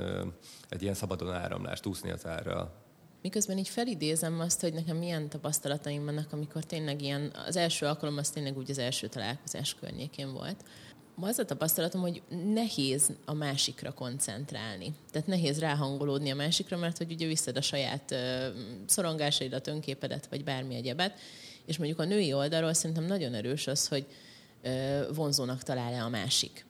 [0.70, 2.82] egy ilyen szabadon áramlást, úszni az árral.
[3.22, 8.18] Miközben így felidézem azt, hogy nekem milyen tapasztalataim vannak, amikor tényleg ilyen, az első alkalom
[8.18, 10.64] az tényleg úgy az első találkozás környékén volt.
[11.22, 12.22] Az a tapasztalatom, hogy
[12.54, 14.94] nehéz a másikra koncentrálni.
[15.12, 18.16] Tehát nehéz ráhangolódni a másikra, mert hogy ugye visszed a saját
[18.86, 21.20] szorongásaidat, önképedet, vagy bármi egyebet.
[21.66, 24.06] És mondjuk a női oldalról szerintem nagyon erős az, hogy
[24.64, 26.66] uh, vonzónak talál-e a másik.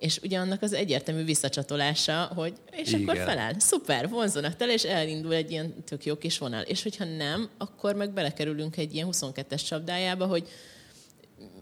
[0.00, 3.02] És ugye annak az egyértelmű visszacsatolása, hogy és Igen.
[3.02, 3.52] akkor feláll.
[3.58, 6.62] Szuper, vonzonak tele, és elindul egy ilyen tök jó kis vonal.
[6.62, 10.48] És hogyha nem, akkor meg belekerülünk egy ilyen 22-es csapdájába, hogy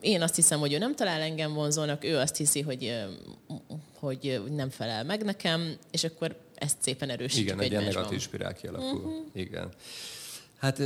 [0.00, 2.94] én azt hiszem, hogy ő nem talál engem vonzónak, ő azt hiszi, hogy,
[3.98, 8.54] hogy nem felel meg nekem, és akkor ezt szépen erősítjük Igen, egy ilyen negatív spirál
[8.54, 8.98] kialakul.
[8.98, 9.26] Uh-huh.
[9.34, 9.68] Igen.
[10.58, 10.78] Hát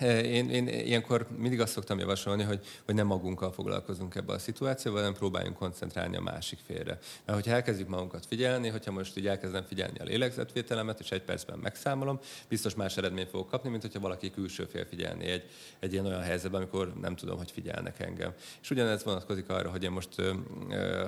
[0.00, 5.00] én, én ilyenkor mindig azt szoktam javasolni, hogy, hogy nem magunkkal foglalkozunk ebbe a szituációval,
[5.00, 6.98] hanem próbáljunk koncentrálni a másik félre.
[7.24, 11.58] Mert hogyha elkezdjük magunkat figyelni, hogyha most így elkezdem figyelni a lélegzetvételemet, és egy percben
[11.58, 15.44] megszámolom, biztos más eredményt fogok kapni, mint hogyha valaki külső fél figyelni egy,
[15.78, 18.32] egy ilyen olyan helyzetben, amikor nem tudom, hogy figyelnek engem.
[18.62, 20.22] És ugyanez vonatkozik arra, hogy én most,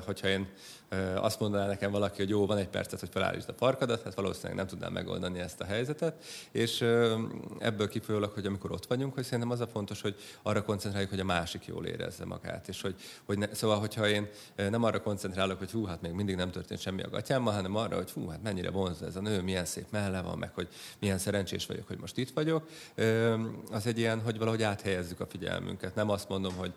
[0.05, 0.49] hogyha én
[1.15, 4.57] azt mondaná nekem valaki, hogy jó, van egy percet, hogy felállítsd a farkadat, hát valószínűleg
[4.57, 6.81] nem tudnám megoldani ezt a helyzetet, és
[7.59, 11.21] ebből kifolyólag, hogy amikor ott vagyunk, hogy szerintem az a fontos, hogy arra koncentráljuk, hogy
[11.21, 12.69] a másik jól érezze magát.
[12.69, 16.37] És hogy, hogy ne, szóval, hogyha én nem arra koncentrálok, hogy hú, hát még mindig
[16.37, 19.43] nem történt semmi a gatyámmal, hanem arra, hogy hú, hát mennyire vonzó ez a nő,
[19.43, 22.69] milyen szép melle van, meg hogy milyen szerencsés vagyok, hogy most itt vagyok,
[23.71, 25.95] az egy ilyen, hogy valahogy áthelyezzük a figyelmünket.
[25.95, 26.73] Nem azt mondom, hogy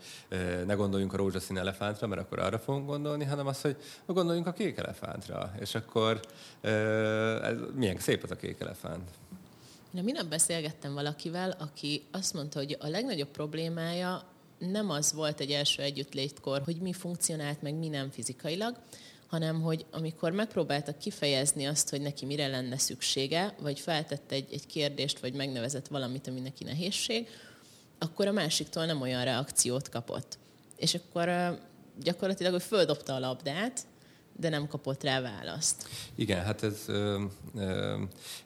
[0.66, 4.54] ne gondoljunk a rózsaszín elefántra, mert akkor arra fogunk gondolni, hanem azt, hogy gondoljunk a
[4.54, 5.54] kék elefántra.
[5.60, 6.20] És akkor
[6.62, 9.10] ez, milyen szép az a kék elefánt.
[9.96, 14.24] Én minap beszélgettem valakivel, aki azt mondta, hogy a legnagyobb problémája
[14.58, 18.76] nem az volt egy első együttlétkor, hogy mi funkcionált, meg mi nem fizikailag,
[19.28, 24.66] hanem hogy amikor megpróbáltak kifejezni azt, hogy neki mire lenne szüksége, vagy feltette egy, egy
[24.66, 27.28] kérdést, vagy megnevezett valamit, ami neki nehézség,
[28.00, 30.38] akkor a másiktól nem olyan reakciót kapott.
[30.76, 31.58] És akkor
[32.00, 33.86] gyakorlatilag, hogy földobta a labdát,
[34.40, 35.88] de nem kapott rá választ.
[36.16, 37.24] Igen, hát ez ö,
[37.56, 37.98] ö,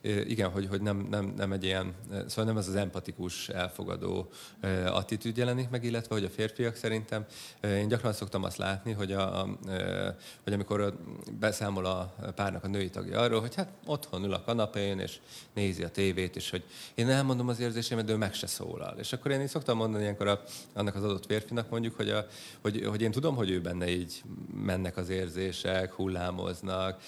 [0.01, 1.93] igen, hogy, hogy nem, nem, nem egy ilyen,
[2.27, 4.29] szóval nem ez az empatikus, elfogadó
[4.61, 7.25] ö, attitűd jelenik meg, illetve hogy a férfiak szerintem,
[7.59, 10.09] ö, én gyakran szoktam azt látni, hogy, a, ö,
[10.43, 10.97] hogy amikor
[11.39, 15.19] beszámol a párnak a női tagja arról, hogy hát otthon ül a kanapén, és
[15.53, 16.63] nézi a tévét, és hogy
[16.95, 18.95] én elmondom az érzésemet, de ő meg se szólal.
[18.97, 22.25] És akkor én így szoktam mondani ilyenkor a, annak az adott férfinak mondjuk, hogy, a,
[22.61, 24.21] hogy, hogy én tudom, hogy ő benne így
[24.63, 27.01] mennek az érzések, érzések, hullámoznak,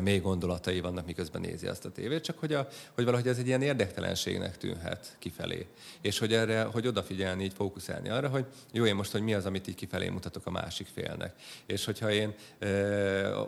[0.00, 3.46] még gondolatai vannak, miközben nézi azt a tévét, csak hogy, a, hogy valahogy ez egy
[3.46, 5.66] ilyen érdektelenségnek tűnhet kifelé.
[6.00, 9.46] És hogy erre, hogy odafigyelni, így fókuszálni arra, hogy jó, én most, hogy mi az,
[9.46, 11.34] amit így kifelé mutatok a másik félnek.
[11.66, 12.34] És hogyha én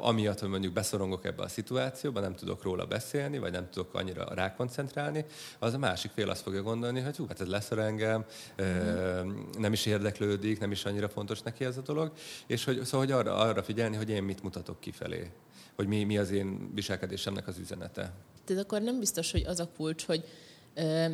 [0.00, 4.34] amiatt, hogy mondjuk beszorongok ebbe a szituációba, nem tudok róla beszélni, vagy nem tudok annyira
[4.34, 5.24] rákoncentrálni,
[5.58, 8.24] az a másik fél azt fogja gondolni, hogy hú, hát ez lesz engem,
[8.62, 9.30] mm.
[9.58, 12.12] nem is érdeklődik, nem is annyira fontos neki ez a dolog,
[12.46, 15.30] és hogy, szóval, hogy arra, arra figyelni, hogy én mit mutatok mutatok kifelé?
[15.74, 18.12] Hogy mi, mi az én viselkedésemnek az üzenete?
[18.44, 20.24] Tehát akkor nem biztos, hogy az a kulcs, hogy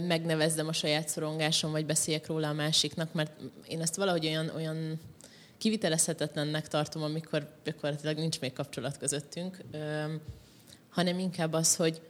[0.07, 5.01] megnevezzem a saját szorongásom, vagy beszéljek róla a másiknak, mert én ezt valahogy olyan, olyan
[5.59, 9.59] kivitelezhetetlennek tartom, amikor gyakorlatilag nincs még kapcsolat közöttünk,
[10.89, 12.01] hanem inkább az, hogy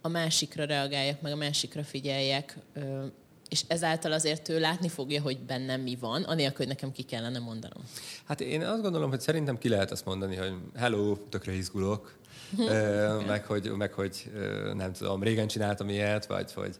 [0.00, 2.58] a másikra reagáljak, meg a másikra figyeljek,
[3.54, 7.38] és ezáltal azért ő látni fogja, hogy bennem mi van, anélkül, hogy nekem ki kellene
[7.38, 7.82] mondanom.
[8.24, 12.14] Hát én azt gondolom, hogy szerintem ki lehet azt mondani, hogy hello, tökre izgulok,
[13.26, 14.30] meg, hogy, meg hogy
[14.74, 16.78] nem tudom, régen csináltam ilyet, vagy hogy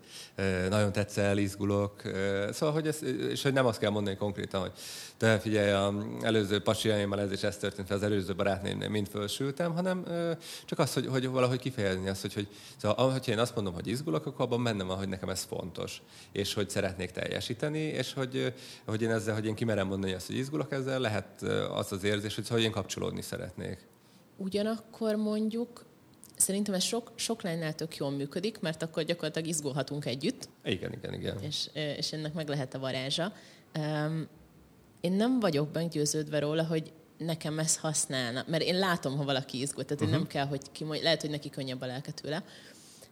[0.68, 2.02] nagyon tetszel, izgulok.
[2.50, 4.72] Szóval, hogy ez, és hogy nem azt kell mondani konkrétan, hogy
[5.16, 10.04] te figyelj, az előző pasiaimmal ez is ez történt, az előző barátnémnél mind fölsültem, hanem
[10.64, 13.87] csak az, hogy, hogy valahogy kifejezni azt, hogy, hogy szóval, hogyha én azt mondom, hogy
[13.87, 18.54] izgulok, akkor abban bennem van, hogy nekem ez fontos, és hogy szeretnék teljesíteni, és hogy,
[18.87, 21.42] hogy én ezzel, hogy én kimerem mondani azt, hogy izgulok ezzel, lehet
[21.74, 23.93] az az érzés, hogy, szóval, hogy én kapcsolódni szeretnék.
[24.36, 25.84] Ugyanakkor mondjuk
[26.36, 30.48] Szerintem ez sok, sok lánynál tök jól működik, mert akkor gyakorlatilag izgulhatunk együtt.
[30.64, 31.42] Igen, igen, igen.
[31.42, 33.32] És, és ennek meg lehet a varázsa.
[33.78, 34.28] Um,
[35.00, 38.44] én nem vagyok meggyőződve róla, hogy nekem ez használna.
[38.46, 40.18] Mert én látom, ha valaki izgul, tehát uh-huh.
[40.18, 42.44] nem kell, hogy ki, lehet, hogy neki könnyebb a lelke tőle.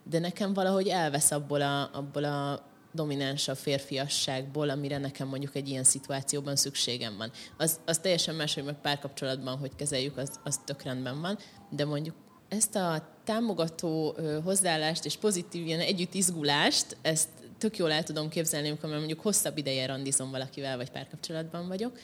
[0.02, 5.84] De nekem valahogy elvesz abból a, abból a dominánsabb férfiasságból, amire nekem mondjuk egy ilyen
[5.84, 7.30] szituációban szükségem van.
[7.56, 11.38] Az, az teljesen más, hogy meg párkapcsolatban hogy kezeljük, az, az tök rendben van,
[11.70, 12.14] de mondjuk
[12.48, 17.28] ezt a támogató hozzáállást és pozitív ilyen együtt izgulást, ezt
[17.58, 21.98] tök jól el tudom képzelni, amikor mondjuk hosszabb ideje randizom valakivel, vagy párkapcsolatban vagyok.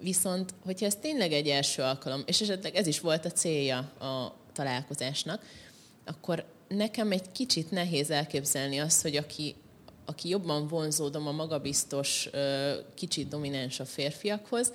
[0.00, 4.36] Viszont, hogyha ez tényleg egy első alkalom, és esetleg ez is volt a célja a
[4.52, 5.42] találkozásnak,
[6.04, 9.54] akkor nekem egy kicsit nehéz elképzelni azt, hogy aki
[10.10, 12.30] aki jobban vonzódom a magabiztos,
[12.94, 14.72] kicsit domináns a férfiakhoz,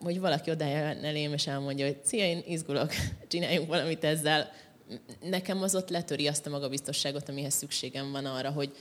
[0.00, 2.90] hogy valaki odájön elém, és elmondja, hogy szia, én izgulok,
[3.30, 4.50] csináljunk valamit ezzel.
[5.22, 8.76] Nekem az ott letöri azt a magabiztosságot, amihez szükségem van arra, hogy,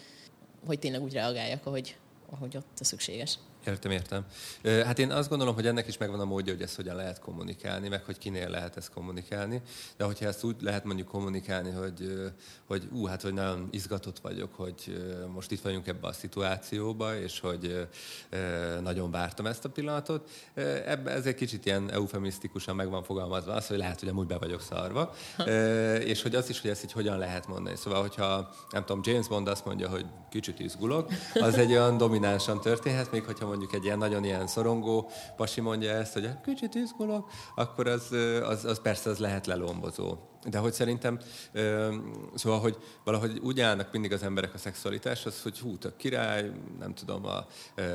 [0.66, 1.96] hogy tényleg úgy reagáljak, ahogy,
[2.30, 3.38] ahogy ott a szükséges.
[3.65, 4.26] Értem, értem.
[4.63, 7.88] Hát én azt gondolom, hogy ennek is megvan a módja, hogy ezt hogyan lehet kommunikálni,
[7.88, 9.62] meg hogy kinél lehet ezt kommunikálni.
[9.97, 12.32] De hogyha ezt úgy lehet mondjuk kommunikálni, hogy,
[12.67, 17.39] hogy ú, hát hogy nagyon izgatott vagyok, hogy most itt vagyunk ebbe a szituációba, és
[17.39, 17.88] hogy
[18.82, 20.30] nagyon vártam ezt a pillanatot.
[20.86, 24.38] Ebbe, ez egy kicsit ilyen eufemisztikusan meg van fogalmazva az, hogy lehet, hogy amúgy be
[24.38, 25.13] vagyok szarva.
[26.04, 27.76] és hogy az is, hogy ezt így hogyan lehet mondani.
[27.76, 32.62] Szóval, hogyha nem tudom, James Bond azt mondja, hogy kicsit izgulok, az egy olyan dominánsan
[32.62, 37.30] történhet, még hogyha mondjuk egy ilyen nagyon ilyen szorongó pasi mondja ezt, hogy kicsit izgulok,
[37.56, 38.12] akkor az,
[38.44, 40.31] az, az persze az lehet lelombozó.
[40.50, 41.20] De hogy szerintem,
[42.36, 46.94] szóval, hogy valahogy úgy állnak mindig az emberek a szexualitáshoz, hogy hú, tök király, nem
[46.94, 47.46] tudom, a,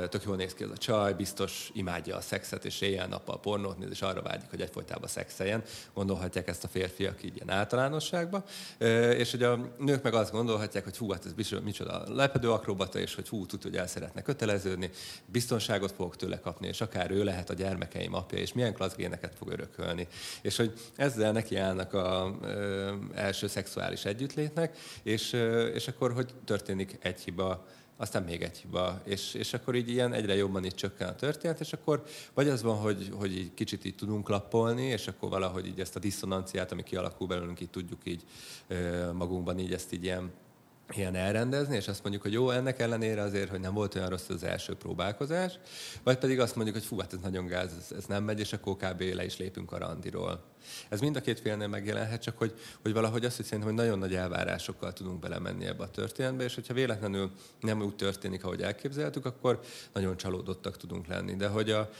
[0.09, 3.91] tök jól néz ki az a csaj, biztos imádja a szexet, és éjjel-nappal pornót néz,
[3.91, 5.63] és arra vágyik, hogy egyfolytában szexeljen.
[5.95, 8.45] Gondolhatják ezt a férfiak így ilyen általánosságban.
[9.17, 13.15] És hogy a nők meg azt gondolhatják, hogy hú, hát ez micsoda lepedő akrobata, és
[13.15, 14.91] hogy hú, tud, hogy el szeretne köteleződni,
[15.27, 19.35] biztonságot fogok tőle kapni, és akár ő lehet a gyermekeim apja, és milyen klassz géneket
[19.35, 20.09] fog örökölni.
[20.43, 26.99] És hogy ezzel nekiállnak a ö, első szexuális együttlétnek, és, ö, és akkor hogy történik
[27.01, 31.09] egy hiba, aztán még egy hiba, és, és akkor így ilyen egyre jobban itt csökken
[31.09, 32.03] a történet, és akkor
[32.35, 35.97] vagy az van, hogy, hogy így kicsit így tudunk lappolni, és akkor valahogy így ezt
[35.97, 38.23] a diszonanciát, ami kialakul belőlünk, így tudjuk így
[38.69, 40.31] ö, magunkban így ezt így ilyen
[40.95, 44.29] ilyen elrendezni, és azt mondjuk, hogy jó, ennek ellenére azért, hogy nem volt olyan rossz
[44.29, 45.59] az első próbálkozás,
[46.03, 48.53] vagy pedig azt mondjuk, hogy fú, hát ez nagyon gáz, ez, ez nem megy, és
[48.53, 49.01] akkor kb.
[49.01, 50.45] le is lépünk a randiról.
[50.89, 54.15] Ez mind a két félnél megjelenhet, csak hogy, hogy valahogy azt, szerintem, hogy nagyon nagy
[54.15, 59.61] elvárásokkal tudunk belemenni ebbe a történetbe, és hogyha véletlenül nem úgy történik, ahogy elképzeltük, akkor
[59.93, 61.37] nagyon csalódottak tudunk lenni.
[61.37, 61.91] De hogy, a,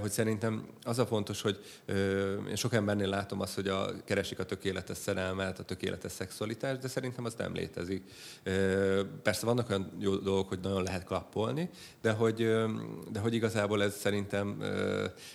[0.00, 1.64] hogy szerintem az a fontos, hogy
[2.48, 6.88] én sok embernél látom azt, hogy a, keresik a tökéletes szerelmet, a tökéletes szexualitást, de
[6.88, 8.02] szerintem az nem létezik.
[9.22, 11.70] Persze vannak olyan jó dolgok, hogy nagyon lehet klappolni,
[12.02, 12.36] de hogy,
[13.12, 14.62] de hogy igazából ez szerintem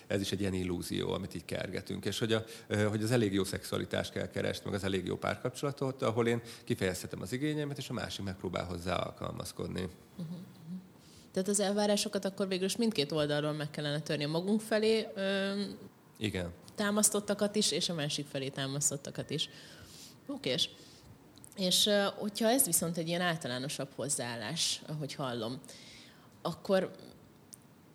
[0.08, 2.06] ez is egy ilyen illúzió, amit így kergetünk.
[2.06, 6.02] És hogy a, hogy az elég jó szexualitást kell keresni, meg az elég jó párkapcsolatot,
[6.02, 9.88] ahol én kifejezhetem az igényeimet, és a másik megpróbál hozzá alkalmazkodni.
[10.18, 10.38] Uh-huh.
[11.32, 15.08] Tehát az elvárásokat akkor végül is mindkét oldalról meg kellene törni magunk felé.
[15.16, 15.62] Ö,
[16.18, 16.52] Igen.
[16.76, 19.50] Támasztottakat is, és a másik felé támasztottakat is.
[20.28, 20.70] Okés.
[21.56, 25.60] És hogyha ez viszont egy ilyen általánosabb hozzáállás, ahogy hallom,
[26.42, 26.92] akkor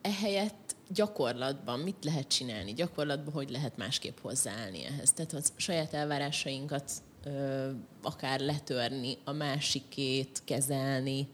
[0.00, 2.72] ehelyett gyakorlatban mit lehet csinálni?
[2.72, 5.12] Gyakorlatban hogy lehet másképp hozzáállni ehhez?
[5.12, 6.90] Tehát a saját elvárásainkat
[7.24, 7.70] ö,
[8.02, 11.28] akár letörni, a másikét kezelni,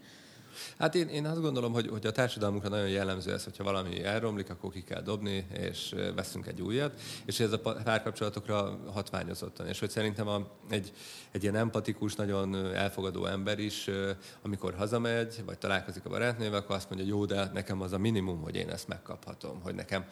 [0.77, 4.49] Hát én, én azt gondolom, hogy, hogy a társadalmunkra nagyon jellemző ez, hogyha valami elromlik,
[4.49, 9.67] akkor ki kell dobni, és veszünk egy újat, és ez a párkapcsolatokra hatványozottan.
[9.67, 10.93] És hogy szerintem a, egy,
[11.31, 13.89] egy ilyen empatikus, nagyon elfogadó ember is,
[14.41, 18.41] amikor hazamegy, vagy találkozik a barátnővel, akkor azt mondja, jó, de nekem az a minimum,
[18.41, 20.05] hogy én ezt megkaphatom, hogy nekem,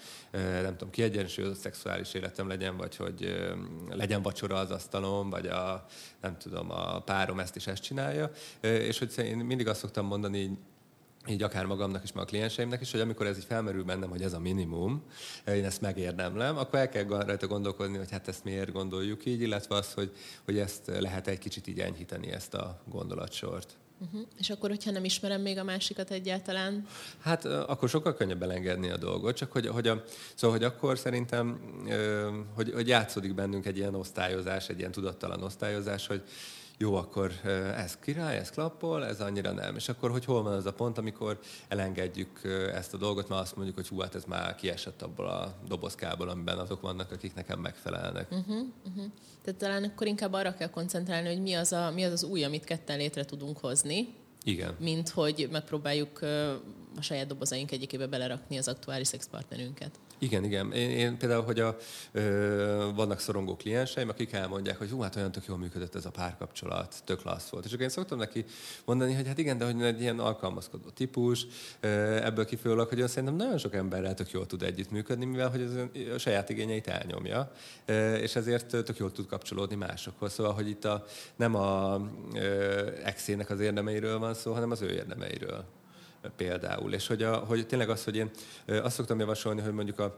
[0.62, 3.50] nem tudom, kiegyensúlyozott szexuális életem legyen, vagy hogy
[3.90, 5.86] legyen vacsora az asztalom, vagy a,
[6.22, 8.32] nem tudom, a párom ezt is ezt csinálja.
[8.62, 10.58] És hogy én mindig azt szoktam mondani, így,
[11.28, 14.22] így akár magamnak is, meg a klienseimnek is, hogy amikor ez így felmerül bennem, hogy
[14.22, 15.04] ez a minimum,
[15.48, 19.76] én ezt megérdemlem, akkor el kell rajta gondolkodni, hogy hát ezt miért gondoljuk így, illetve
[19.76, 20.12] az, hogy,
[20.46, 23.78] hogy ezt lehet egy kicsit így enyhíteni ezt a gondolatsort.
[24.06, 24.22] Uh-huh.
[24.38, 26.86] És akkor, hogyha nem ismerem még a másikat egyáltalán?
[27.20, 30.04] Hát akkor sokkal könnyebb elengedni a dolgot, csak hogy, hogy, a,
[30.36, 31.60] szóval, hogy akkor szerintem,
[32.56, 36.24] hogy, hogy játszódik bennünk egy ilyen osztályozás, egy ilyen tudattalan osztályozás, hogy
[36.82, 37.32] jó, akkor
[37.76, 39.76] ez király, ez klappol, ez annyira nem.
[39.76, 42.42] És akkor, hogy hol van az a pont, amikor elengedjük
[42.74, 46.30] ezt a dolgot, mert azt mondjuk, hogy hú, hát ez már kiesett abból a dobozkából,
[46.30, 48.32] amiben azok vannak, akik nekem megfelelnek.
[48.32, 49.06] Uh-huh, uh-huh.
[49.44, 52.44] Tehát talán akkor inkább arra kell koncentrálni, hogy mi az, a, mi az az új,
[52.44, 54.14] amit ketten létre tudunk hozni,
[54.44, 54.76] igen.
[54.80, 56.20] mint hogy megpróbáljuk
[56.98, 60.00] a saját dobozaink egyikébe belerakni az aktuális szexpartnerünket.
[60.20, 60.72] Igen, igen.
[60.72, 61.78] Én, én például, hogy a,
[62.12, 66.10] ö, vannak szorongó klienseim, akik elmondják, hogy hú, hát olyan tök jól működött ez a
[66.10, 67.66] párkapcsolat, tök lassz volt.
[67.66, 68.46] És akkor én szoktam neki
[68.86, 71.46] mondani, hogy hát igen, de hogy egy ilyen alkalmazkodó típus,
[71.80, 71.88] ö,
[72.24, 75.76] ebből kifolyólag, hogy szerintem nagyon sok emberrel tök jól tud együttműködni, mivel hogy az
[76.16, 77.52] a saját igényeit elnyomja,
[77.86, 80.34] ö, és ezért tök jól tud kapcsolódni másokhoz.
[80.34, 82.02] Szóval, hogy itt a, nem a
[83.04, 85.66] exének az érdemeiről van szó, hanem az ő érdemeiről
[86.36, 86.94] például.
[86.94, 88.30] És hogy, a, hogy tényleg az, hogy én
[88.68, 90.18] azt szoktam javasolni, hogy mondjuk a,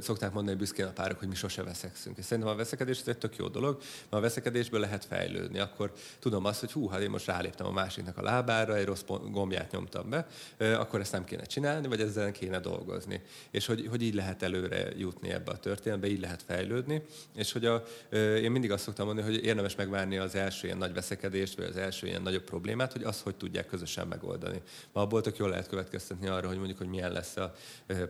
[0.00, 2.18] szokták mondani büszkén a párok, hogy mi sose veszekszünk.
[2.18, 5.58] És szerintem a veszekedés ez egy tök jó dolog, mert a veszekedésből lehet fejlődni.
[5.58, 9.04] Akkor tudom azt, hogy hú, hát én most ráléptem a másiknak a lábára, egy rossz
[9.30, 10.26] gombját nyomtam be,
[10.58, 13.22] akkor ezt nem kéne csinálni, vagy ezzel kéne dolgozni.
[13.50, 17.02] És hogy, hogy így lehet előre jutni ebbe a történetbe, így lehet fejlődni.
[17.34, 20.92] És hogy a, én mindig azt szoktam mondani, hogy érdemes megvárni az első ilyen nagy
[20.92, 24.60] veszekedést, vagy az első ilyen nagyobb problémát, hogy azt hogy tudják közösen megoldani.
[24.92, 27.52] Ma abból tök jól lehet következtetni arra, hogy mondjuk, hogy milyen lesz a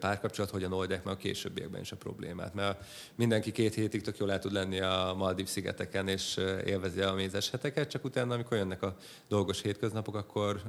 [0.00, 2.54] párkapcsolat, hogyan oldják meg a későbbiekben is a problémát.
[2.54, 7.12] Mert mindenki két hétig tök jól el tud lenni a Maldív szigeteken, és élvezi a
[7.12, 8.96] mézes heteket, csak utána, amikor jönnek a
[9.28, 10.62] dolgos hétköznapok, akkor,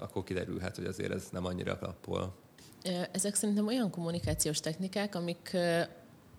[0.00, 2.34] akkor kiderülhet, hogy azért ez nem annyira klappol.
[3.12, 5.56] Ezek szerintem olyan kommunikációs technikák, amik,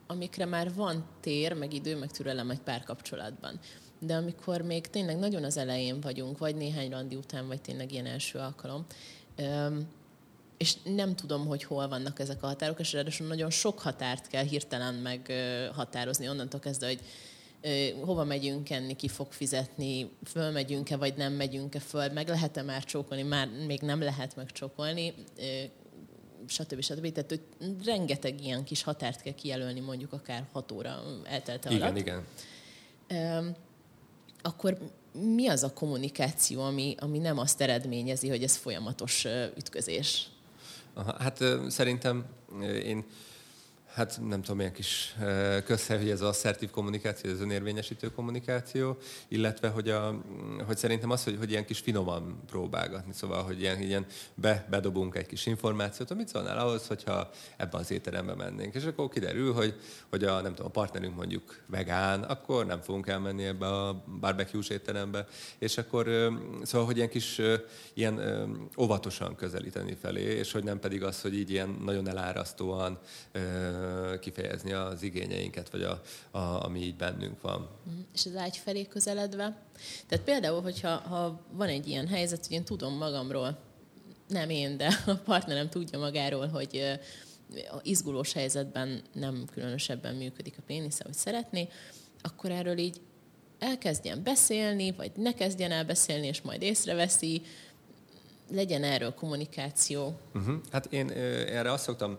[0.08, 3.60] amikre már van tér, meg idő, meg türelem egy párkapcsolatban
[4.06, 8.06] de amikor még tényleg nagyon az elején vagyunk, vagy néhány randi után, vagy tényleg ilyen
[8.06, 8.86] első alkalom,
[10.58, 14.43] és nem tudom, hogy hol vannak ezek a határok, és ráadásul nagyon sok határt kell
[14.43, 17.02] hirtelen meghatározni onnantól kezdve, hogy
[18.02, 23.24] hova megyünk enni, ki fog fizetni, fölmegyünk-e, vagy nem megyünk-e föl, meg lehet-e már csókolni,
[23.24, 25.13] már még nem lehet megcsókolni,
[26.48, 26.82] stb.
[26.82, 27.12] stb.
[27.12, 27.41] Tehát hogy
[27.86, 31.98] rengeteg ilyen kis határt kell kijelölni, mondjuk akár hat óra eltelte igen, alatt.
[31.98, 32.26] Igen,
[33.08, 33.56] igen.
[34.41, 34.78] Akkor
[35.13, 39.26] mi az a kommunikáció, ami, ami nem azt eredményezi, hogy ez folyamatos
[39.58, 40.28] ütközés?
[40.93, 42.26] Aha, hát szerintem
[42.62, 43.06] én
[43.93, 45.15] hát nem tudom, milyen kis
[45.65, 50.21] közhely, hogy ez az asszertív kommunikáció, ez az önérvényesítő kommunikáció, illetve, hogy, a,
[50.65, 55.15] hogy szerintem az, hogy, hogy ilyen kis finoman próbálgatni, szóval, hogy ilyen, ilyen be, bedobunk
[55.15, 58.75] egy kis információt, mit szólnál ahhoz, hogyha ebbe az étterembe mennénk.
[58.75, 59.79] És akkor kiderül, hogy,
[60.10, 64.63] hogy a, nem tudom, a partnerünk mondjuk vegán, akkor nem fogunk elmenni ebbe a barbecue
[64.69, 65.27] étterembe,
[65.58, 66.06] és akkor
[66.63, 67.41] szóval, hogy ilyen kis
[67.93, 68.19] ilyen
[68.77, 72.99] óvatosan közelíteni felé, és hogy nem pedig az, hogy így ilyen nagyon elárasztóan
[74.19, 77.69] kifejezni az igényeinket, vagy a, a, ami így bennünk van.
[77.84, 77.96] Mhm.
[78.13, 79.58] És az ágy felé közeledve?
[80.08, 83.58] Tehát például, hogyha ha van egy ilyen helyzet, hogy én tudom magamról,
[84.28, 87.00] nem én, de a partnerem tudja magáról, hogy
[87.82, 91.67] izgulós helyzetben nem különösebben működik a pénisze, hogy szeretné,
[92.22, 93.02] akkor erről így
[93.60, 97.41] elkezdjen beszélni, vagy ne kezdjen el beszélni, és majd észreveszi,
[98.52, 100.19] legyen erről kommunikáció.
[100.34, 100.56] Uh-huh.
[100.72, 101.10] Hát én
[101.48, 102.17] erre azt szoktam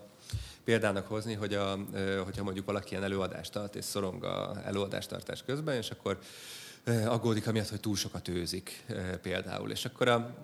[0.65, 1.79] példának hozni, hogy a,
[2.25, 6.19] hogyha mondjuk valaki ilyen előadást tart, és szorong a előadástartás közben, és akkor
[7.07, 8.85] aggódik amiatt, hogy túl sokat őzik
[9.23, 9.71] például.
[9.71, 10.35] És akkor a,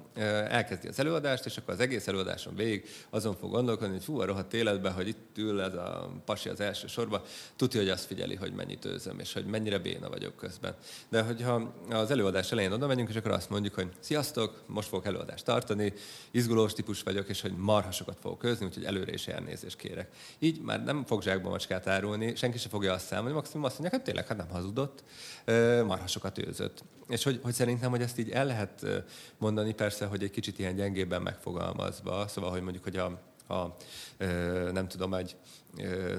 [0.48, 4.24] elkezdi az előadást, és akkor az egész előadáson végig azon fog gondolkodni, hogy fú, a
[4.24, 7.22] rohadt életben, hogy itt ül ez a pasi az első sorba,
[7.56, 10.74] tudja, hogy azt figyeli, hogy mennyit őzöm, és hogy mennyire béna vagyok közben.
[11.08, 15.06] De hogyha az előadás elején oda megyünk, és akkor azt mondjuk, hogy sziasztok, most fogok
[15.06, 15.92] előadást tartani,
[16.30, 20.10] izgulós típus vagyok, és hogy marhasokat fogok őzni, úgyhogy előre is elnézést kérek.
[20.38, 23.94] Így már nem fog zsákba macskát árulni, senki sem fogja azt számolni, maximum azt mondják,
[23.94, 25.04] hát tényleg, hát nem hazudott,
[25.86, 26.84] marhasokat őzött.
[27.08, 28.86] És hogy, hogy szerintem, hogy ezt így el lehet
[29.38, 33.20] mondani, persze, hogy egy kicsit ilyen gyengébben megfogalmazva, szóval, hogy mondjuk, hogy a,
[33.54, 33.76] a
[34.72, 35.36] nem tudom, egy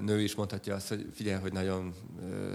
[0.02, 1.94] nő is mondhatja azt, hogy figyelj, hogy nagyon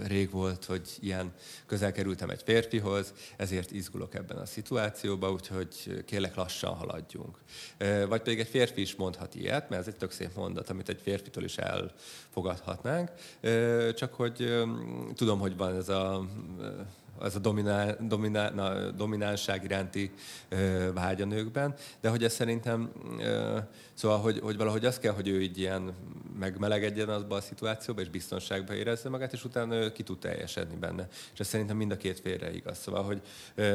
[0.05, 1.33] rég volt, hogy ilyen
[1.65, 7.37] közel kerültem egy férfihoz, ezért izgulok ebben a szituációban, úgyhogy kérlek lassan haladjunk.
[8.07, 11.01] Vagy pedig egy férfi is mondhat ilyet, mert ez egy tök szép mondat, amit egy
[11.01, 13.11] férfitől is elfogadhatnánk,
[13.95, 14.65] csak hogy
[15.15, 16.27] tudom, hogy van ez a
[17.21, 17.39] ez a
[17.99, 20.11] dominál, dominánság iránti
[20.49, 23.57] ö, vágy a nőkben, de hogy ez szerintem, ö,
[23.93, 25.93] szóval, hogy, hogy valahogy az kell, hogy ő így ilyen
[26.39, 31.07] megmelegedjen azba a szituációba, és biztonságban érezze magát, és utána ő ki tud teljesedni benne.
[31.33, 32.77] És ez szerintem mind a két félre igaz.
[32.77, 33.21] Szóval, hogy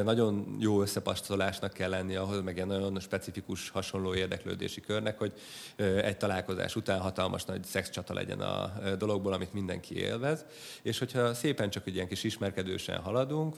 [0.03, 5.33] nagyon jó összepasztolásnak kell lenni ahhoz, meg ilyen nagyon specifikus, hasonló érdeklődési körnek, hogy
[6.03, 10.45] egy találkozás után hatalmas nagy szexcsata legyen a dologból, amit mindenki élvez.
[10.81, 13.55] És hogyha szépen csak egy ilyen kis ismerkedősen halad, haladunk,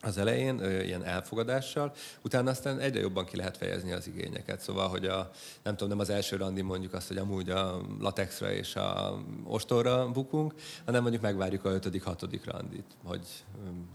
[0.00, 4.60] az elején ilyen elfogadással, utána aztán egyre jobban ki lehet fejezni az igényeket.
[4.60, 5.30] Szóval, hogy a,
[5.62, 10.10] nem tudom, nem az első randi mondjuk azt, hogy amúgy a latexra és a ostorra
[10.10, 13.26] bukunk, hanem mondjuk megvárjuk a ötödik, hatodik randit, hogy,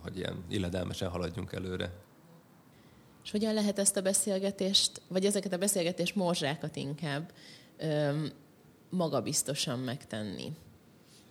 [0.02, 1.92] hogy ilyen illedelmesen haladjunk előre.
[3.24, 7.32] És hogyan lehet ezt a beszélgetést, vagy ezeket a beszélgetés morzsákat inkább
[7.78, 8.26] ö,
[8.90, 10.52] magabiztosan megtenni?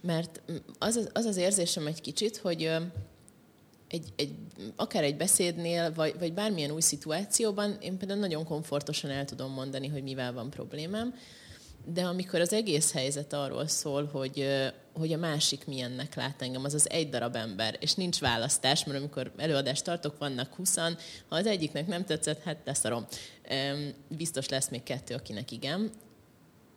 [0.03, 0.42] Mert
[0.79, 2.70] az az, az az érzésem egy kicsit, hogy
[3.90, 4.35] egy, egy,
[4.76, 9.88] akár egy beszédnél, vagy, vagy bármilyen új szituációban, én például nagyon komfortosan el tudom mondani,
[9.88, 11.14] hogy mivel van problémám,
[11.85, 14.46] de amikor az egész helyzet arról szól, hogy,
[14.92, 18.98] hogy a másik milyennek lát engem, az az egy darab ember, és nincs választás, mert
[18.98, 20.96] amikor előadást tartok, vannak huszan,
[21.29, 23.07] ha az egyiknek nem tetszett, hát leszarom.
[24.09, 25.90] Biztos lesz még kettő, akinek igen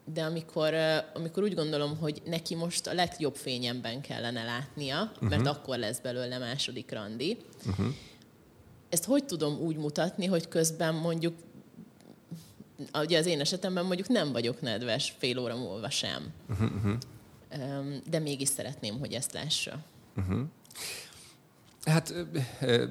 [0.06, 0.74] de amikor,
[1.14, 5.30] amikor úgy gondolom, hogy neki most a legjobb fényemben kellene látnia, uh-huh.
[5.30, 7.86] mert akkor lesz belőle második randi, uh-huh.
[8.90, 11.36] ezt hogy tudom úgy mutatni, hogy közben mondjuk,
[12.94, 16.34] ugye az én esetemben mondjuk nem vagyok nedves fél óra múlva sem.
[16.50, 16.94] Uh-huh.
[18.10, 19.80] De mégis szeretném, hogy ezt lássa.
[20.18, 20.40] Uh-huh.
[21.86, 22.14] Hát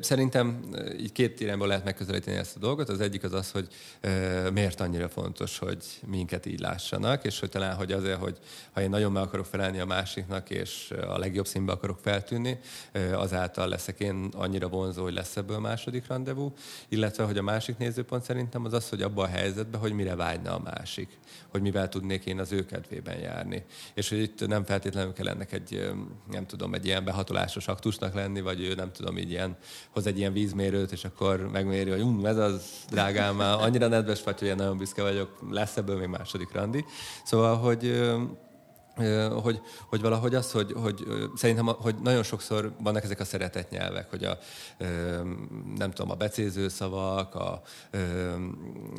[0.00, 0.60] szerintem
[0.98, 2.88] így két irányból lehet megközelíteni ezt a dolgot.
[2.88, 3.68] Az egyik az az, hogy
[4.52, 8.38] miért annyira fontos, hogy minket így lássanak, és hogy talán, hogy azért, hogy
[8.72, 12.58] ha én nagyon meg akarok felelni a másiknak, és a legjobb színbe akarok feltűnni,
[13.12, 16.52] azáltal leszek én annyira vonzó, hogy lesz ebből második rendezvú,
[16.88, 20.54] illetve, hogy a másik nézőpont szerintem az az, hogy abban a helyzetben, hogy mire vágyna
[20.54, 23.64] a másik, hogy mivel tudnék én az ő kedvében járni.
[23.94, 25.92] És hogy itt nem feltétlenül kell ennek egy,
[26.30, 29.56] nem tudom, egy ilyen behatolásos aktusnak lenni, vagy ő nem tudom, így ilyen,
[29.90, 34.22] hoz egy ilyen vízmérőt, és akkor megméri, hogy um, ez az drágám, már annyira nedves
[34.22, 36.84] vagy, hogy én nagyon büszke vagyok, lesz ebből még második randi.
[37.24, 38.02] Szóval, hogy
[39.42, 41.04] hogy, hogy valahogy az, hogy, hogy
[41.36, 44.38] szerintem hogy nagyon sokszor vannak ezek a szeretett nyelvek, hogy a,
[45.76, 47.62] nem tudom, a becéző szavak, a,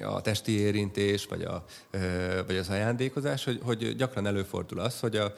[0.02, 1.64] a testi érintés, vagy, a,
[2.48, 5.34] vagy az ajándékozás, hogy, hogy gyakran előfordul az, hogy a,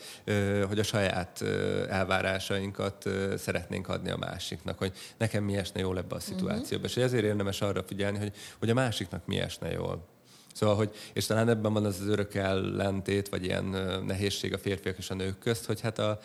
[0.68, 1.42] hogy a saját
[1.90, 6.26] elvárásainkat szeretnénk adni a másiknak, hogy nekem mi esne jól ebbe a mhm.
[6.26, 6.86] szituációba.
[6.86, 6.98] Uh-huh.
[6.98, 10.15] És ezért érdemes arra figyelni, hogy, hogy a másiknak mi esne jól.
[10.56, 13.66] Szóval, hogy, és talán ebben van az, az örök ellentét, vagy ilyen
[14.06, 16.20] nehézség a férfiak és a nők közt, hogy hát a,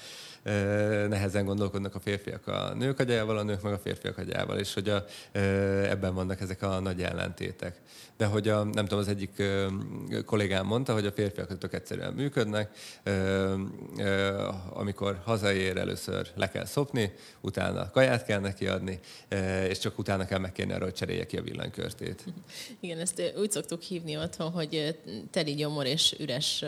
[1.09, 4.89] nehezen gondolkodnak a férfiak a nők agyával, a nők meg a férfiak agyával, és hogy
[4.89, 5.05] a,
[5.89, 7.81] ebben vannak ezek a nagy ellentétek.
[8.21, 9.43] De hogy a, nem tudom, az egyik
[10.25, 12.77] kollégám mondta, hogy a férfiak tök egyszerűen működnek,
[14.73, 19.01] amikor hazaér, először le kell szopni, utána kaját kell neki adni,
[19.69, 22.25] és csak utána kell megkérni arra, hogy cserélje ki a villanykörtét.
[22.81, 24.99] Igen, ezt úgy szoktuk hívni otthon, hogy
[25.31, 26.65] teli gyomor és üres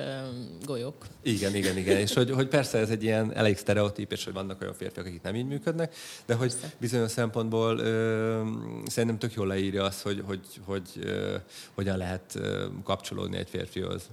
[0.64, 1.06] golyók.
[1.22, 1.96] Igen, igen, igen.
[1.96, 5.22] És hogy, hogy persze ez egy ilyen elég sztereotíp, és hogy vannak olyan férfiak, akik
[5.22, 5.94] nem így működnek,
[6.26, 8.42] de hogy bizonyos szempontból ö,
[8.86, 11.36] szerintem tök jól leírja azt, hogy, hogy, hogy ö,
[11.74, 12.38] hogyan lehet
[12.84, 14.08] kapcsolódni egy férfihoz.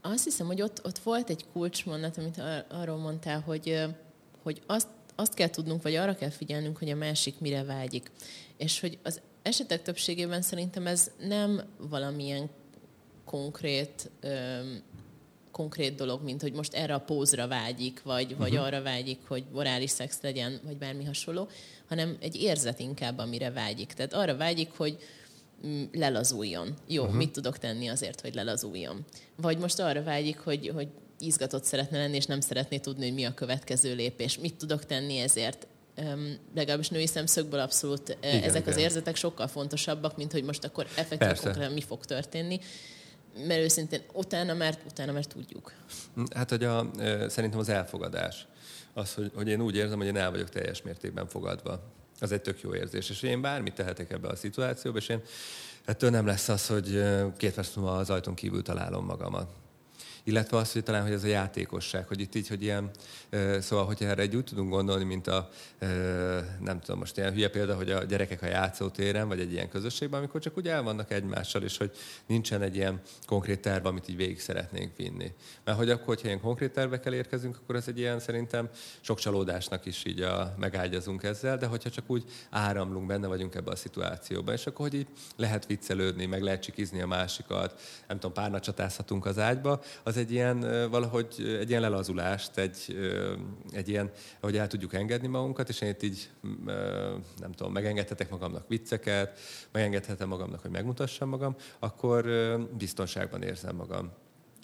[0.00, 3.82] Azt hiszem, hogy ott, ott volt egy kulcsmondat, amit ar- arról mondtál, hogy,
[4.42, 8.10] hogy azt, azt kell tudnunk, vagy arra kell figyelnünk, hogy a másik mire vágyik.
[8.56, 12.50] És hogy az esetek többségében szerintem ez nem valamilyen
[13.24, 14.10] konkrét
[15.58, 18.66] konkrét dolog, mint hogy most erre a pózra vágyik, vagy, vagy uh-huh.
[18.66, 21.48] arra vágyik, hogy orális szex legyen, vagy bármi hasonló,
[21.88, 23.92] hanem egy érzet inkább, amire vágyik.
[23.92, 24.98] Tehát arra vágyik, hogy
[25.92, 26.74] lelazuljon.
[26.86, 27.16] Jó, uh-huh.
[27.16, 29.04] mit tudok tenni azért, hogy lelazuljon?
[29.36, 30.88] Vagy most arra vágyik, hogy, hogy
[31.18, 34.38] izgatott szeretne lenni, és nem szeretné tudni, hogy mi a következő lépés.
[34.38, 35.66] Mit tudok tenni ezért?
[35.96, 38.74] Um, legalábbis női szemszögből abszolút igen, ezek igen.
[38.74, 42.60] az érzetek sokkal fontosabbak, mint hogy most akkor effektív mi fog történni
[43.46, 45.72] mert őszintén utána mert, utána mert tudjuk.
[46.34, 46.90] Hát, hogy a,
[47.28, 48.46] szerintem az elfogadás.
[48.94, 51.80] Az, hogy, hogy én úgy érzem, hogy én el vagyok teljes mértékben fogadva.
[52.20, 53.10] Az egy tök jó érzés.
[53.10, 55.22] És én bármit tehetek ebbe a szituációba, és én
[55.84, 57.02] ettől nem lesz az, hogy
[57.36, 59.50] két perc az ajtón kívül találom magamat
[60.28, 62.90] illetve az, hogy talán hogy ez a játékosság, hogy itt így, hogy ilyen,
[63.58, 65.48] szóval, hogyha erre egy úgy tudunk gondolni, mint a,
[66.60, 70.18] nem tudom, most ilyen hülye példa, hogy a gyerekek a játszótéren, vagy egy ilyen közösségben,
[70.18, 71.90] amikor csak úgy el vannak egymással, és hogy
[72.26, 75.32] nincsen egy ilyen konkrét terv, amit így végig szeretnénk vinni.
[75.64, 78.68] Mert hogy akkor, hogyha ilyen konkrét tervekkel érkezünk, akkor ez egy ilyen szerintem
[79.00, 83.70] sok csalódásnak is így a, megágyazunk ezzel, de hogyha csak úgy áramlunk, benne vagyunk ebbe
[83.70, 88.32] a szituációban, és akkor, hogy így lehet viccelődni, meg lehet csikizni a másikat, nem tudom,
[88.32, 92.98] párna csatázhatunk az ágyba, az egy ilyen valahogy egy ilyen lelazulást, egy,
[93.70, 94.10] egy ilyen,
[94.40, 96.30] hogy el tudjuk engedni magunkat, és én itt így
[97.40, 99.38] nem tudom, megengedhetek magamnak vicceket,
[99.72, 102.26] megengedhetem magamnak, hogy megmutassam magam, akkor
[102.78, 104.12] biztonságban érzem magam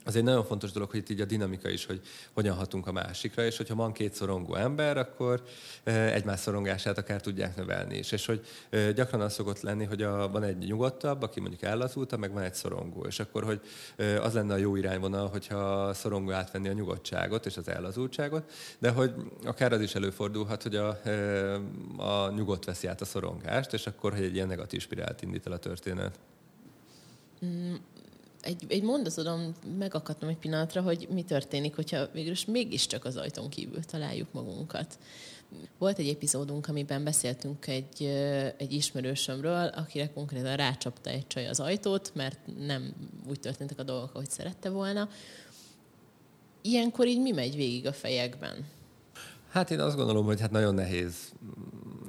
[0.04, 2.00] az egy nagyon fontos dolog, hogy itt így a dinamika is, hogy
[2.32, 5.42] hogyan hatunk a másikra, és hogyha van két szorongó ember, akkor
[5.84, 8.12] egymás szorongását akár tudják növelni is.
[8.12, 8.46] És hogy
[8.94, 12.54] gyakran az szokott lenni, hogy a, van egy nyugodtabb, aki mondjuk ellazulta, meg van egy
[12.54, 13.04] szorongó.
[13.06, 13.60] És akkor, hogy
[14.22, 18.90] az lenne a jó irányvonal, hogyha a szorongó átvenni a nyugodtságot és az ellazultságot, de
[18.90, 20.88] hogy akár az is előfordulhat, hogy a,
[21.96, 25.52] a nyugodt veszi át a szorongást, és akkor, hogy egy ilyen negatív spirált indít el
[25.52, 26.18] a történet.
[27.44, 27.74] Mm
[28.44, 33.84] egy, egy mondatodon megakadtam egy pillanatra, hogy mi történik, hogyha végülis mégiscsak az ajtón kívül
[33.84, 34.98] találjuk magunkat.
[35.78, 38.02] Volt egy epizódunk, amiben beszéltünk egy,
[38.56, 42.94] egy ismerősömről, akire konkrétan rácsapta egy csaj az ajtót, mert nem
[43.28, 45.08] úgy történtek a dolgok, ahogy szerette volna.
[46.62, 48.66] Ilyenkor így mi megy végig a fejekben?
[49.50, 51.32] Hát én azt gondolom, hogy hát nagyon nehéz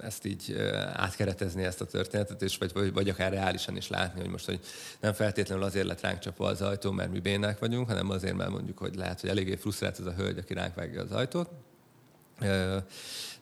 [0.06, 0.56] ezt így
[0.94, 4.60] átkeretezni ezt a történetet, és vagy, vagy, akár reálisan is látni, hogy most hogy
[5.00, 8.50] nem feltétlenül azért lett ránk csapva az ajtó, mert mi bénák vagyunk, hanem azért, mert
[8.50, 11.50] mondjuk, hogy lehet, hogy eléggé frusztrált ez a hölgy, aki ránk vágja az ajtót.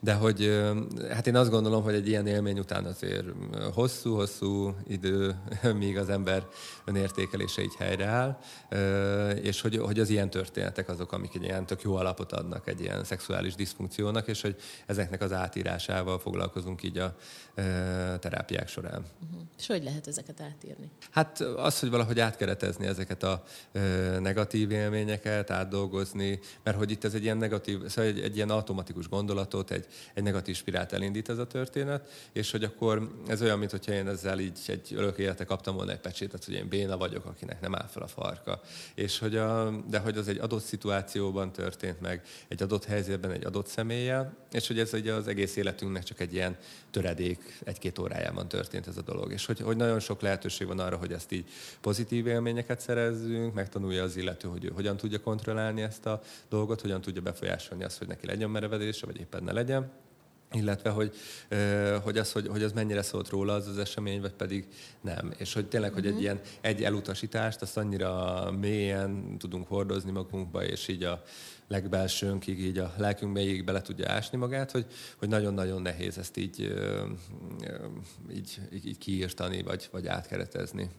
[0.03, 0.63] De hogy
[1.09, 3.25] hát én azt gondolom, hogy egy ilyen élmény után azért
[3.73, 5.35] hosszú-hosszú idő,
[5.79, 6.47] míg az ember
[6.85, 8.37] önértékelése így helyreáll,
[9.41, 12.81] és hogy, hogy az ilyen történetek azok, amik egy ilyen tök jó alapot adnak egy
[12.81, 17.15] ilyen szexuális diszfunkciónak, és hogy ezeknek az átírásával foglalkozunk így a
[18.19, 19.05] terápiák során.
[19.29, 19.41] Uh-huh.
[19.57, 20.89] És hogy lehet ezeket átírni?
[21.09, 23.43] Hát az, hogy valahogy átkeretezni ezeket a
[24.19, 28.83] negatív élményeket, átdolgozni, mert hogy itt ez egy ilyen negatív, szóval egy, egy ilyen automat
[28.83, 33.59] traumatikus gondolatot, egy, egy negatív spirált elindít ez a történet, és hogy akkor ez olyan,
[33.59, 37.25] mintha én ezzel így egy örök élete kaptam volna egy pecsétet, hogy én béna vagyok,
[37.25, 38.61] akinek nem áll fel a farka.
[38.95, 43.45] És hogy a, de hogy az egy adott szituációban történt meg, egy adott helyzetben, egy
[43.45, 46.57] adott személlyel, és hogy ez ugye az egész életünknek csak egy ilyen
[46.91, 49.31] töredék, egy-két órájában történt ez a dolog.
[49.31, 51.45] És hogy, hogy nagyon sok lehetőség van arra, hogy ezt így
[51.81, 57.01] pozitív élményeket szerezzünk, megtanulja az illető, hogy ő hogyan tudja kontrollálni ezt a dolgot, hogyan
[57.01, 59.82] tudja befolyásolni azt, hogy neki legyen merevedése, vagy éppen ne legyen
[60.53, 61.15] illetve hogy,
[62.03, 64.67] hogy az, hogy, hogy az mennyire szólt róla az az esemény, vagy pedig
[65.01, 65.33] nem.
[65.37, 66.21] És hogy tényleg, hogy egy mhm.
[66.21, 71.23] ilyen egy elutasítást, azt annyira mélyen tudunk hordozni magunkba, és így a
[71.67, 74.85] legbelsőnkig, így a lelkünk mélyig bele tudja ásni magát, hogy,
[75.17, 76.73] hogy nagyon-nagyon nehéz ezt így,
[78.31, 80.89] így, így, így kiírtani, vagy, vagy átkeretezni.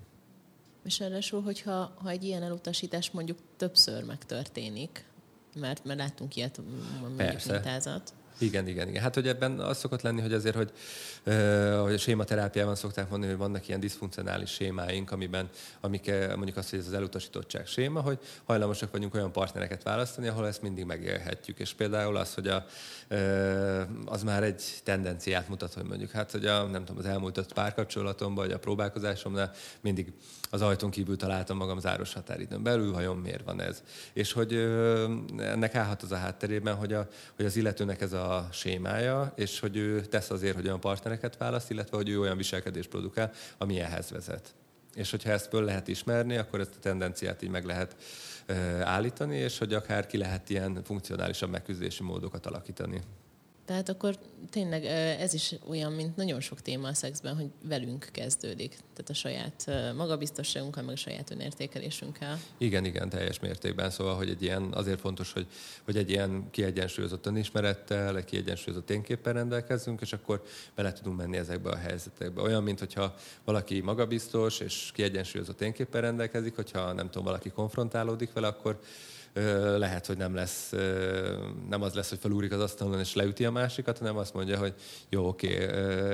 [0.85, 5.05] És ráadásul, hogyha ha egy ilyen elutasítás mondjuk többször megtörténik,
[5.55, 6.61] mert, mert láttunk ilyet
[7.01, 7.53] mondjuk Persze.
[7.53, 8.13] mintázat.
[8.39, 9.03] Igen, igen, igen.
[9.03, 10.73] Hát, hogy ebben az szokott lenni, hogy azért, hogy,
[11.27, 15.49] uh, hogy a sématerápiában szokták mondani, hogy vannak ilyen diszfunkcionális sémáink, amiben,
[15.81, 20.47] amik mondjuk azt, hogy ez az elutasítottság séma, hogy hajlamosak vagyunk olyan partnereket választani, ahol
[20.47, 21.59] ezt mindig megélhetjük.
[21.59, 22.67] És például az, hogy a,
[24.05, 27.53] az már egy tendenciát mutat, hogy mondjuk, hát, hogy a, nem tudom, az elmúlt öt
[27.53, 30.13] párkapcsolatomban, vagy a próbálkozásomnál mindig
[30.55, 33.83] az ajtón kívül találtam magam záros határidőn belül, vajon miért van ez.
[34.13, 34.53] És hogy
[35.39, 39.77] ennek állhat az a hátterében, hogy, a, hogy az illetőnek ez a sémája, és hogy
[39.77, 44.11] ő tesz azért, hogy olyan partnereket választ, illetve hogy ő olyan viselkedést produkál, ami ehhez
[44.11, 44.55] vezet.
[44.95, 47.97] És hogyha ezt föl lehet ismerni, akkor ezt a tendenciát így meg lehet
[48.83, 53.01] állítani, és hogy akár ki lehet ilyen funkcionálisabb megküzdési módokat alakítani.
[53.65, 54.19] Tehát akkor
[54.51, 54.85] tényleg
[55.21, 58.71] ez is olyan, mint nagyon sok téma a szexben, hogy velünk kezdődik.
[58.71, 62.39] Tehát a saját magabiztosságunkkal, meg a saját önértékelésünkkel.
[62.59, 63.91] Igen, igen, teljes mértékben.
[63.91, 65.47] Szóval, hogy egy ilyen, azért fontos, hogy,
[65.85, 70.43] hogy egy ilyen kiegyensúlyozott önismerettel, egy kiegyensúlyozott énképpen rendelkezzünk, és akkor
[70.75, 72.41] bele tudunk menni ezekbe a helyzetekbe.
[72.41, 78.47] Olyan, mint hogyha valaki magabiztos és kiegyensúlyozott énképpen rendelkezik, hogyha nem tudom, valaki konfrontálódik vele,
[78.47, 78.81] akkor
[79.77, 80.71] lehet, hogy nem lesz,
[81.69, 84.75] nem az lesz, hogy felúrik az asztalon és leüti a másikat, hanem azt mondja, hogy
[85.09, 85.49] jó, oké,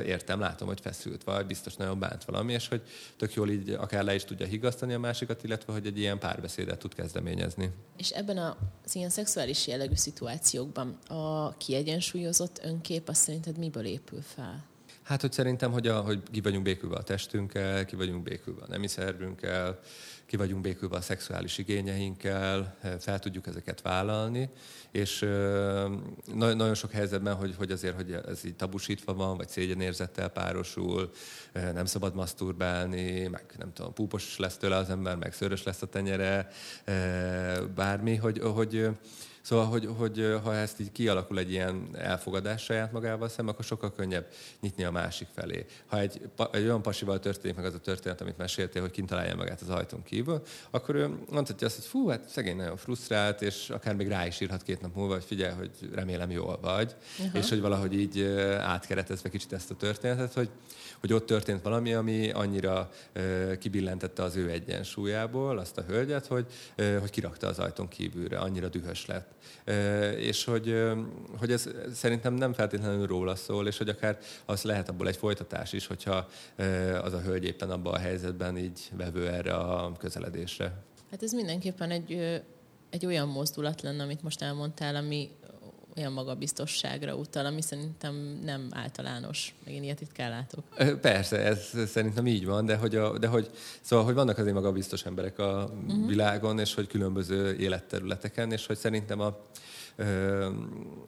[0.06, 2.82] értem, látom, hogy feszült vagy, biztos nagyon bánt valami, és hogy
[3.16, 6.78] tök jól így akár le is tudja higasztani a másikat, illetve hogy egy ilyen párbeszédet
[6.78, 7.70] tud kezdeményezni.
[7.96, 8.36] És ebben
[8.84, 14.68] az ilyen szexuális jellegű szituációkban a kiegyensúlyozott önkép azt szerinted miből épül fel?
[15.02, 18.68] Hát, hogy szerintem, hogy, a, hogy ki vagyunk békülve a testünkkel, ki vagyunk békülve a
[18.68, 19.78] nemi szervünkkel,
[20.30, 24.48] ki vagyunk békülve a szexuális igényeinkkel, fel tudjuk ezeket vállalni,
[24.90, 25.18] és
[26.34, 31.10] nagyon sok helyzetben, hogy, hogy azért, hogy ez így tabusítva van, vagy szégyenérzettel párosul,
[31.52, 35.86] nem szabad maszturbálni, meg nem tudom, púpos lesz tőle az ember, meg szörös lesz a
[35.86, 36.48] tenyere,
[37.74, 38.88] bármi, hogy, hogy
[39.42, 43.92] Szóval, hogy, hogy ha ezt így kialakul egy ilyen elfogadás saját magával szemben, akkor sokkal
[43.92, 44.26] könnyebb
[44.60, 45.66] nyitni a másik felé.
[45.86, 46.20] Ha egy,
[46.52, 49.68] egy olyan pasival történik meg az a történet, amit meséltél, hogy kint találja magát az
[49.68, 54.08] ajtón kívül, akkor ő mondhatja azt, hogy fú, hát szegény nagyon frusztrált, és akár még
[54.08, 57.40] rá is írhat két nap múlva, hogy figyelj, hogy remélem jól vagy, uh-huh.
[57.40, 58.22] és hogy valahogy így
[58.58, 60.50] átkeretezve kicsit ezt a történetet, hogy,
[61.00, 62.90] hogy ott történt valami, ami annyira
[63.58, 69.06] kibillentette az ő egyensúlyából azt a hölgyet, hogy, hogy kirakta az ajtón kívülre, annyira dühös
[69.06, 69.28] lett.
[70.16, 70.82] És hogy,
[71.38, 75.72] hogy ez szerintem nem feltétlenül róla szól, és hogy akár az lehet abból egy folytatás
[75.72, 76.28] is, hogyha
[77.02, 80.72] az a hölgy éppen abban a helyzetben így vevő erre a közeledésre.
[81.10, 82.42] Hát ez mindenképpen egy,
[82.90, 85.30] egy olyan mozdulat lenne, amit most elmondtál, ami
[85.96, 89.54] olyan magabiztosságra utal, ami szerintem nem általános.
[89.64, 90.64] Meg én ilyet itt kell látok.
[91.00, 95.04] Persze, ez szerintem így van, de hogy, a, de hogy szóval, hogy vannak azért magabiztos
[95.04, 96.06] emberek a uh-huh.
[96.06, 99.38] világon, és hogy különböző életterületeken, és hogy szerintem a,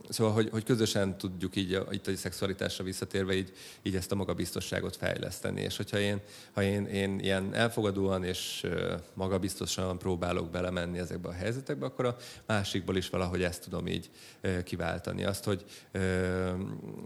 [0.08, 3.52] Szóval, hogy, hogy közösen tudjuk így itt a szexualitásra visszatérve így,
[3.82, 5.60] így ezt a magabiztosságot fejleszteni.
[5.60, 6.20] És hogyha én,
[6.52, 8.66] ha én, én ilyen elfogadóan és
[9.14, 12.16] magabiztosan próbálok belemenni ezekbe a helyzetekbe, akkor a
[12.46, 14.10] másikból is valahogy ezt tudom így
[14.64, 15.24] kiváltani.
[15.24, 15.64] Azt, hogy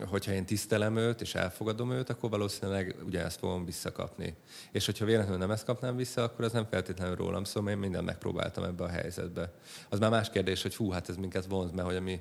[0.07, 4.35] hogyha én tisztelem őt és elfogadom őt, akkor valószínűleg ugyanezt fogom visszakapni.
[4.73, 8.05] És hogyha véletlenül nem ezt kapnám vissza, akkor az nem feltétlenül rólam szól, én mindent
[8.05, 9.53] megpróbáltam ebbe a helyzetbe.
[9.89, 12.21] Az már más kérdés, hogy fú, hát ez minket vonz, mert hogy ami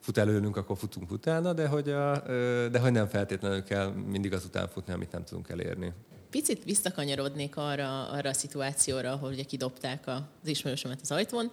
[0.00, 2.22] fut előlünk, akkor futunk utána, de hogy, a,
[2.68, 5.92] de hogy nem feltétlenül kell mindig az után futni, amit nem tudunk elérni.
[6.30, 11.50] Picit visszakanyarodnék arra, arra a szituációra, ahol ugye kidobták az ismerősömet az ajtón.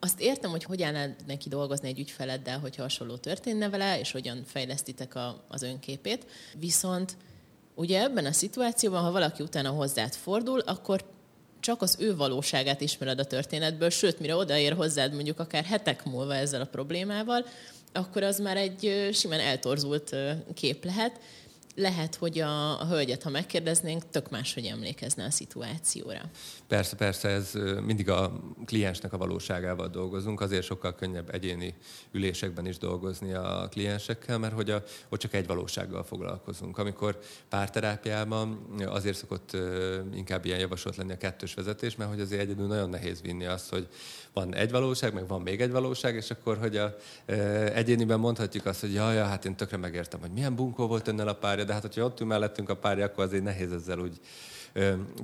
[0.00, 4.42] Azt értem, hogy hogyan áll neki dolgozni egy ügyfeleddel, hogyha hasonló történne vele, és hogyan
[4.44, 6.26] fejlesztitek a, az önképét.
[6.58, 7.16] Viszont
[7.74, 11.04] ugye ebben a szituációban, ha valaki utána hozzád fordul, akkor
[11.62, 16.34] csak az ő valóságát ismered a történetből, sőt, mire odaér hozzád mondjuk akár hetek múlva
[16.34, 17.46] ezzel a problémával,
[17.92, 20.16] akkor az már egy simán eltorzult
[20.54, 21.20] kép lehet
[21.74, 26.20] lehet, hogy a, a hölgyet, ha megkérdeznénk, tök máshogy emlékezne a szituációra.
[26.72, 27.52] Persze, persze, ez
[27.86, 28.32] mindig a
[28.66, 31.74] kliensnek a valóságával dolgozunk, azért sokkal könnyebb egyéni
[32.12, 36.78] ülésekben is dolgozni a kliensekkel, mert hogy a, ott csak egy valósággal foglalkozunk.
[36.78, 37.18] Amikor
[37.48, 39.56] párterápiában azért szokott
[40.14, 43.70] inkább ilyen javasolt lenni a kettős vezetés, mert hogy azért egyedül nagyon nehéz vinni azt,
[43.70, 43.88] hogy
[44.32, 46.94] van egy valóság, meg van még egy valóság, és akkor, hogy a,
[47.74, 51.34] egyéniben mondhatjuk azt, hogy jaj, hát én tökre megértem, hogy milyen bunkó volt önnel a
[51.34, 54.20] párja, de hát hogyha ott ül mellettünk a párja, akkor azért nehéz ezzel úgy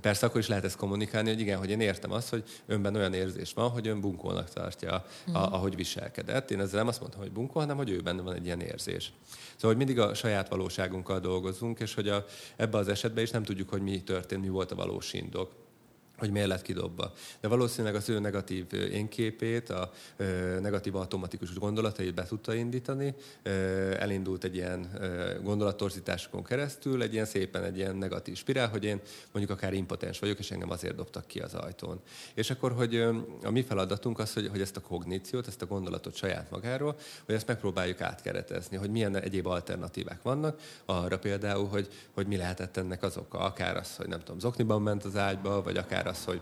[0.01, 3.15] Persze akkor is lehet ezt kommunikálni, hogy igen, hogy én értem azt, hogy önben olyan
[3.15, 5.37] érzés van, hogy ön bunkónak tartja, a, mhm.
[5.37, 6.51] ahogy viselkedett.
[6.51, 9.13] Én ezzel nem azt mondtam, hogy bunkó, hanem hogy ő benne van egy ilyen érzés.
[9.55, 12.25] Szóval, hogy mindig a saját valóságunkkal dolgozunk, és hogy a,
[12.57, 15.51] ebbe az esetben is nem tudjuk, hogy mi történt, mi volt a valós indok
[16.19, 17.13] hogy miért lett kidobva.
[17.41, 19.91] De valószínűleg az ő negatív énképét, a
[20.61, 23.15] negatív automatikus gondolatait be tudta indítani,
[23.99, 24.91] elindult egy ilyen
[25.43, 29.01] gondolattorzításokon keresztül, egy ilyen szépen egy ilyen negatív spirál, hogy én
[29.33, 32.01] mondjuk akár impotens vagyok, és engem azért dobtak ki az ajtón.
[32.35, 32.97] És akkor, hogy
[33.43, 36.97] a mi feladatunk az, hogy, hogy ezt a kogníciót, ezt a gondolatot saját magáról,
[37.27, 42.77] hogy ezt megpróbáljuk átkeretezni, hogy milyen egyéb alternatívák vannak, arra például, hogy, hogy mi lehetett
[42.77, 43.39] ennek az oka.
[43.39, 46.41] Akár az, hogy nem tudom, zokniban ment az ágyba, vagy akár az, hogy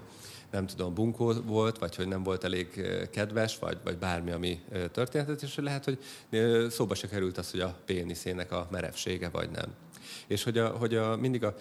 [0.51, 2.69] nem tudom, bunkó volt, vagy hogy nem volt elég
[3.11, 4.61] kedves, vagy, vagy bármi, ami
[4.93, 5.99] történhetett, és lehet, hogy
[6.71, 9.75] szóba se került az, hogy a péniszének a merevsége, vagy nem.
[10.27, 11.55] És hogy, a, hogy a, mindig a,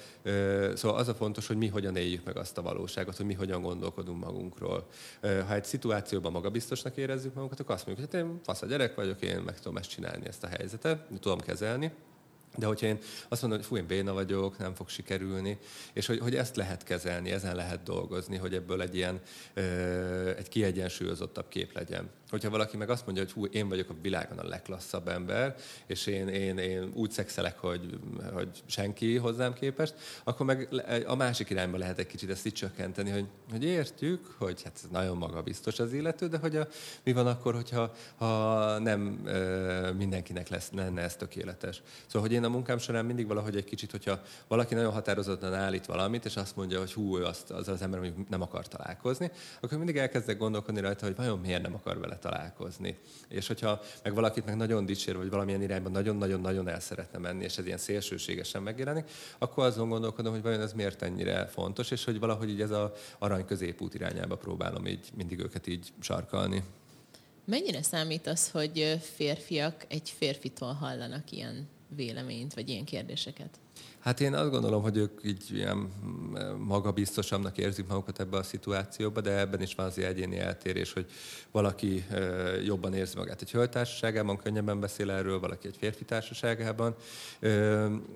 [0.74, 3.62] szóval az a fontos, hogy mi hogyan éljük meg azt a valóságot, hogy mi hogyan
[3.62, 4.88] gondolkodunk magunkról.
[5.22, 8.96] Ha egy szituációban magabiztosnak érezzük magunkat, akkor azt mondjuk, hogy hát én fasz a gyerek
[8.96, 11.92] vagyok, én meg tudom ezt csinálni, ezt a helyzetet, tudom kezelni,
[12.58, 12.98] de hogyha én
[13.28, 15.58] azt mondom, hogy fú, én béna vagyok, nem fog sikerülni,
[15.94, 19.20] és hogy, hogy ezt lehet kezelni, ezen lehet dolgozni, hogy ebből egy ilyen
[19.54, 22.10] ö, egy kiegyensúlyozottabb kép legyen.
[22.30, 26.08] Hogyha valaki meg azt mondja, hogy hú, én vagyok a világon a legklasszabb ember, és
[26.08, 28.00] én, én, én úgy szexelek, hogy,
[28.34, 29.94] hogy senki hozzám képest,
[30.24, 30.70] akkor meg
[31.06, 35.18] a másik irányba lehet egy kicsit ezt így csökkenteni, hogy, hogy értjük, hogy hát nagyon
[35.18, 36.68] magabiztos az illető, de hogy a,
[37.04, 41.82] mi van akkor, hogyha ha nem ö, mindenkinek lesz, lenne ez tökéletes.
[42.06, 45.86] Szóval, hogy én a munkám során mindig valahogy egy kicsit, hogyha valaki nagyon határozottan állít
[45.86, 49.32] valamit, és azt mondja, hogy hú, ő azt, az az ember nem akar találkozni,
[49.62, 52.98] akkor mindig elkezdek gondolkodni rajta, hogy vajon miért nem akar vele találkozni.
[53.28, 57.58] És hogyha meg valakit meg nagyon dicsér, vagy valamilyen irányban nagyon-nagyon-nagyon el szeretne menni, és
[57.58, 62.20] ez ilyen szélsőségesen megjelenik, akkor azon gondolkodom, hogy vajon ez miért ennyire fontos, és hogy
[62.20, 66.64] valahogy így ez a arany középút irányába próbálom így mindig őket így sarkalni.
[67.46, 73.60] Mennyire számít az, hogy férfiak egy férfitól hallanak ilyen véleményt, vagy ilyen kérdéseket?
[74.06, 75.92] Hát én azt gondolom, hogy ők így ilyen
[76.58, 81.06] magabiztosabbnak érzik magukat ebbe a szituációba, de ebben is van az egyéni eltérés, hogy
[81.52, 82.06] valaki
[82.66, 86.96] jobban érzi magát egy hölgytársaságában, könnyebben beszél erről, valaki egy férfi társaságában,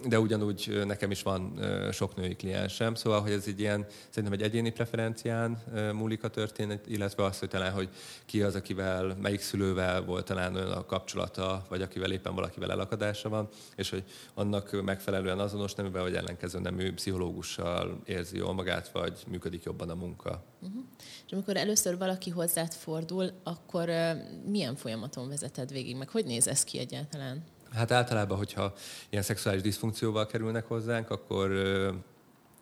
[0.08, 1.60] de ugyanúgy nekem is van
[1.92, 5.64] sok női kliensem, szóval, hogy ez egy ilyen, szerintem egy egyéni preferencián
[5.94, 7.90] múlik a történet, illetve az, hogy talán, hogy
[8.26, 13.30] ki az, akivel, melyik szülővel volt talán olyan a kapcsolata, vagy akivel éppen valakivel elakadása
[13.30, 19.24] van, és hogy annak megfelelően azonos neműben, vagy ellenkező nemű pszichológussal érzi jól magát, vagy
[19.28, 20.44] működik jobban a munka.
[20.62, 20.84] Uh-huh.
[21.26, 24.12] És amikor először valaki hozzád fordul, akkor uh,
[24.46, 27.44] milyen folyamaton vezeted végig, meg hogy néz ez ki egyáltalán?
[27.72, 28.74] Hát általában, hogyha
[29.10, 31.94] ilyen szexuális diszfunkcióval kerülnek hozzánk, akkor uh,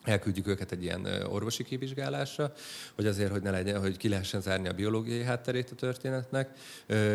[0.08, 2.54] elküldjük őket egy ilyen orvosi kivizsgálásra,
[2.96, 6.50] hogy azért, hogy ne legyen, hogy ki lehessen zárni a biológiai hátterét a történetnek,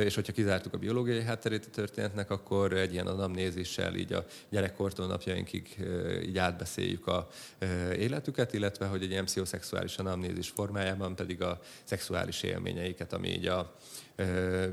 [0.05, 5.07] és hogyha kizártuk a biológiai hátterét a történetnek, akkor egy ilyen anamnézissel így a gyerekkortól
[5.07, 5.77] napjainkig
[6.27, 7.29] így átbeszéljük a
[7.97, 13.75] életüket, illetve hogy egy ilyen pszichoszexuális anamnézis formájában pedig a szexuális élményeiket, ami így a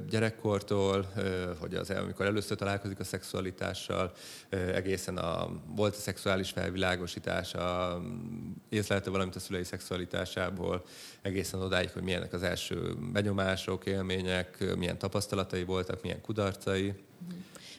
[0.09, 1.11] gyerekkortól,
[1.59, 4.11] hogy az, amikor először találkozik a szexualitással,
[4.49, 7.53] egészen a volt a szexuális felvilágosítás,
[8.69, 10.83] észlelte valamit a szülei szexualitásából,
[11.21, 16.93] egészen odáig, hogy milyenek az első benyomások, élmények, milyen tapasztalatai voltak, milyen kudarcai.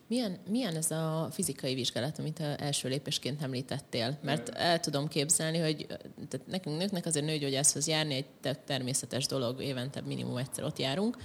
[0.07, 4.19] Milyen, milyen ez a fizikai vizsgálat, amit első lépésként említettél?
[4.23, 5.87] Mert el tudom képzelni, hogy
[6.29, 11.17] tehát nekünk nőknek azért nőgyógyászhoz járni egy természetes dolog, évente minimum egyszer ott járunk,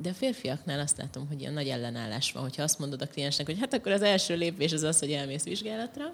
[0.00, 3.46] de a férfiaknál azt látom, hogy ilyen nagy ellenállás van, hogyha azt mondod a kliensnek,
[3.46, 6.04] hogy hát akkor az első lépés az az, hogy elmész vizsgálatra.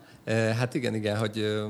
[0.57, 1.65] Hát igen, igen, hogy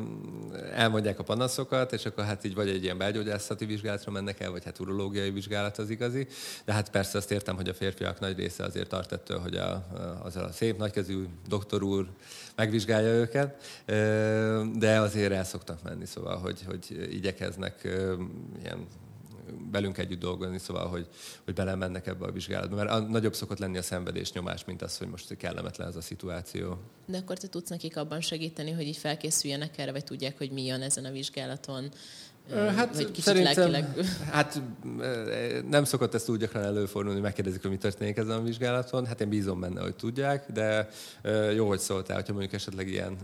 [0.74, 4.64] elmondják a panaszokat, és akkor hát így vagy egy ilyen belgyógyászati vizsgálatra mennek el, vagy
[4.64, 6.26] hát urológiai vizsgálat az igazi.
[6.64, 9.86] De hát persze azt értem, hogy a férfiak nagy része azért tart ettől, hogy a,
[10.22, 12.08] az a szép nagykezű doktor úr
[12.56, 13.82] megvizsgálja őket,
[14.78, 17.88] de azért el szoktak menni, szóval, hogy, hogy igyekeznek
[18.62, 18.86] ilyen
[19.70, 21.08] velünk együtt dolgozni, szóval, hogy,
[21.44, 22.76] hogy belemennek ebbe a vizsgálatba.
[22.76, 26.00] Mert a, nagyobb szokott lenni a szenvedés nyomás, mint az, hogy most kellemetlen ez a
[26.00, 26.78] szituáció.
[27.06, 30.64] De akkor te tudsz nekik abban segíteni, hogy így felkészüljenek erre, vagy tudják, hogy mi
[30.64, 31.90] jön ezen a vizsgálaton,
[32.50, 34.06] Hát vagy szerintem, lelkileg...
[34.30, 34.60] hát
[35.70, 39.06] nem szokott ezt úgy gyakran előfordulni, hogy megkérdezik, hogy mi történik ezen a vizsgálaton.
[39.06, 40.88] Hát én bízom benne, hogy tudják, de
[41.54, 43.16] jó, hogy szóltál, hogyha mondjuk esetleg ilyen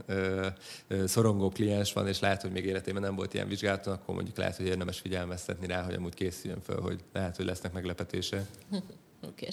[1.07, 4.57] szorongó kliens van, és lehet, hogy még életében nem volt ilyen vizsgálaton, akkor mondjuk lehet,
[4.57, 8.47] hogy érdemes figyelmeztetni rá, hogy amúgy készüljön fel, hogy lehet, hogy lesznek meglepetése.
[9.29, 9.49] Oké.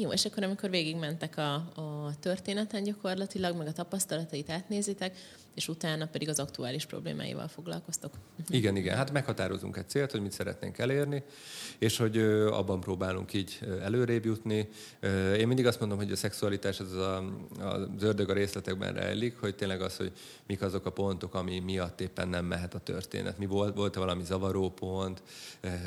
[0.00, 5.16] Jó, és akkor amikor végigmentek a, a történeten gyakorlatilag, meg a tapasztalatait átnézitek,
[5.58, 8.12] és utána pedig az aktuális problémáival foglalkoztok.
[8.48, 8.96] Igen, igen.
[8.96, 11.22] Hát meghatározunk egy célt, hogy mit szeretnénk elérni,
[11.78, 12.18] és hogy
[12.50, 14.68] abban próbálunk így előrébb jutni.
[15.36, 17.24] Én mindig azt mondom, hogy a szexualitás az a,
[17.58, 20.12] az ördög a részletekben rejlik, hogy tényleg az, hogy
[20.46, 23.38] mik azok a pontok, ami miatt éppen nem mehet a történet.
[23.38, 25.22] Mi volt, volt-e valami zavaró pont,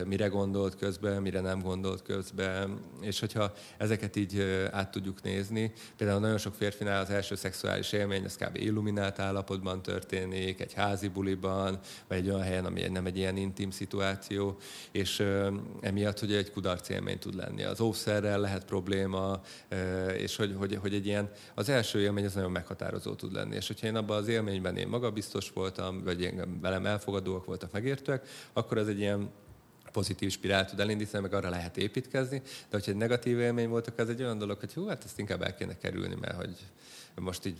[0.05, 4.39] mire gondolt közben, mire nem gondolt közben, és hogyha ezeket így
[4.71, 8.55] át tudjuk nézni, például nagyon sok férfinál az első szexuális élmény, az kb.
[8.55, 13.37] illuminált állapot, állapotban történik, egy házi buliban, vagy egy olyan helyen, ami nem egy ilyen
[13.37, 14.57] intim szituáció,
[14.91, 15.23] és
[15.81, 17.63] emiatt, hogy egy kudarc élmény tud lenni.
[17.63, 19.41] Az óvszerrel lehet probléma,
[20.17, 23.55] és hogy, hogy, hogy egy ilyen, az első élmény az nagyon meghatározó tud lenni.
[23.55, 28.27] És hogyha én abban az élményben én magabiztos voltam, vagy én velem elfogadóak voltak, megértőek,
[28.53, 29.29] akkor ez egy ilyen
[29.91, 33.99] pozitív spirál tud elindítani, meg arra lehet építkezni, de hogyha egy negatív élmény volt, akkor
[33.99, 36.55] ez egy olyan dolog, hogy hú, hát ezt inkább el kéne kerülni, mert hogy
[37.15, 37.57] most így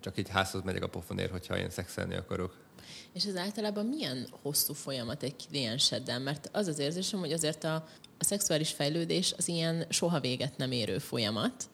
[0.00, 2.64] csak így házhoz megyek a pofonért, hogyha én szexelni akarok.
[3.12, 6.18] És ez általában milyen hosszú folyamat egy klienseddel?
[6.18, 7.74] Mert az az érzésem, hogy azért a,
[8.18, 11.68] a szexuális fejlődés az ilyen soha véget nem érő folyamat.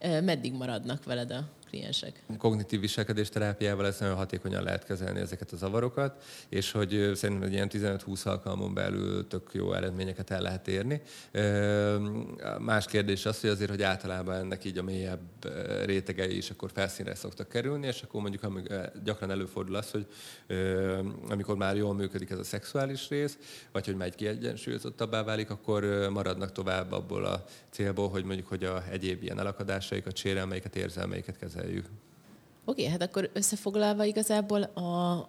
[0.00, 2.22] Meddig maradnak veled a kliensek.
[2.38, 7.52] Kognitív viselkedés terápiával ezt nagyon hatékonyan lehet kezelni ezeket a zavarokat, és hogy szerintem egy
[7.52, 11.02] ilyen 15-20 alkalmon belül tök jó eredményeket el lehet érni.
[12.58, 15.20] Más kérdés az, hogy azért, hogy általában ennek így a mélyebb
[15.84, 18.72] rétegei is akkor felszínre szoktak kerülni, és akkor mondjuk amíg
[19.04, 20.06] gyakran előfordul az, hogy
[21.28, 23.38] amikor már jól működik ez a szexuális rész,
[23.72, 28.82] vagy hogy már kiegyensúlyozottabbá válik, akkor maradnak tovább abból a célból, hogy mondjuk, hogy a
[28.90, 31.86] egyéb ilyen elakadásaikat, sérelmeiket, érzelmeiket kezel kezeljük.
[32.64, 35.28] Oké, okay, hát akkor összefoglalva igazából a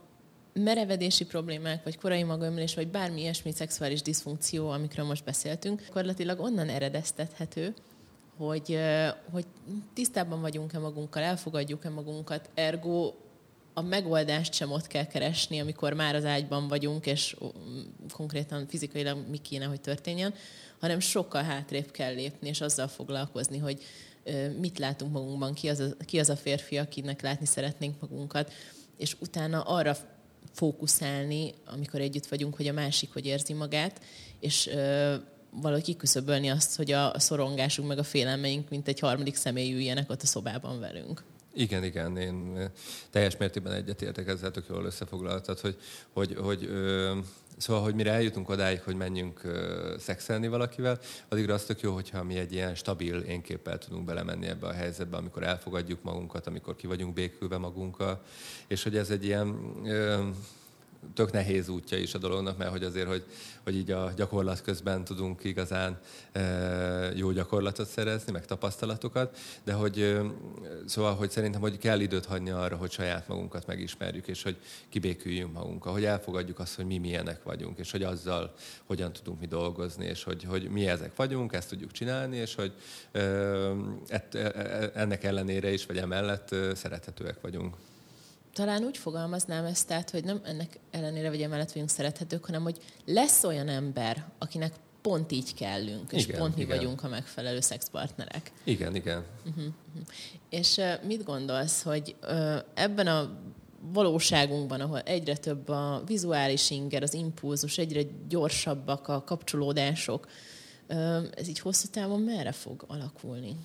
[0.54, 6.70] merevedési problémák, vagy korai magömlés, vagy bármi ilyesmi szexuális diszfunkció, amikről most beszéltünk, gyakorlatilag onnan
[6.70, 7.74] eredeztethető,
[8.38, 8.80] hogy,
[9.32, 9.46] hogy
[9.94, 13.14] tisztában vagyunk-e magunkkal, elfogadjuk-e magunkat, ergo
[13.74, 17.36] a megoldást sem ott kell keresni, amikor már az ágyban vagyunk, és
[18.14, 20.34] konkrétan fizikailag mi kéne, hogy történjen,
[20.80, 23.84] hanem sokkal hátrébb kell lépni, és azzal foglalkozni, hogy
[24.60, 28.54] mit látunk magunkban, ki az, a, ki az a férfi, akinek látni szeretnénk magunkat,
[28.98, 29.98] és utána arra
[30.54, 34.02] fókuszálni, amikor együtt vagyunk, hogy a másik hogy érzi magát,
[34.40, 34.70] és
[35.50, 40.22] valahogy kiküszöbölni azt, hogy a szorongásunk meg a félelmeink, mint egy harmadik személy üljenek ott
[40.22, 41.24] a szobában velünk.
[41.54, 42.70] Igen, igen, én
[43.10, 45.78] teljes mértékben egyetértek ezzel, tök jól összefoglaltad, hogy,
[46.14, 47.18] hogy, hogy ö,
[47.62, 51.00] Szóval, hogy mire eljutunk odáig, hogy menjünk uh, szexelni valakivel,
[51.30, 55.18] addigra az tök jó, hogyha mi egy ilyen stabil énképpel tudunk belemenni ebbe a helyzetbe,
[55.18, 58.22] amikor elfogadjuk magunkat, amikor ki vagyunk békülve magunkkal,
[58.68, 59.48] és hogy ez egy ilyen
[59.82, 60.26] uh,
[61.14, 63.24] tök nehéz útja is a dolognak, mert hogy azért, hogy,
[63.64, 66.00] hogy így a gyakorlat közben tudunk igazán
[66.32, 66.42] e,
[67.16, 70.22] jó gyakorlatot szerezni, meg tapasztalatokat, de hogy e,
[70.86, 74.58] szóval, hogy szerintem, hogy kell időt hagyni arra, hogy saját magunkat megismerjük, és hogy
[74.90, 78.54] kibéküljünk magunkkal, hogy elfogadjuk azt, hogy mi milyenek vagyunk, és hogy azzal
[78.86, 82.74] hogyan tudunk mi dolgozni, és hogy, hogy mi ezek vagyunk, ezt tudjuk csinálni, és hogy
[83.12, 83.22] e,
[84.08, 84.36] et,
[84.96, 87.76] ennek ellenére is, vagy emellett szerethetőek vagyunk
[88.54, 92.78] talán úgy fogalmaznám ezt, tehát, hogy nem ennek ellenére vagy emellett vagyunk szerethetők, hanem hogy
[93.06, 96.78] lesz olyan ember, akinek pont így kellünk, és igen, pont mi igen.
[96.78, 98.52] vagyunk a megfelelő szexpartnerek.
[98.64, 99.26] Igen, igen.
[99.46, 100.06] Uh-huh, uh-huh.
[100.50, 103.40] És uh, mit gondolsz, hogy uh, ebben a
[103.94, 110.28] valóságunkban, ahol egyre több a vizuális inger, az impulzus, egyre gyorsabbak a kapcsolódások,
[110.90, 113.56] uh, ez így hosszú távon merre fog alakulni?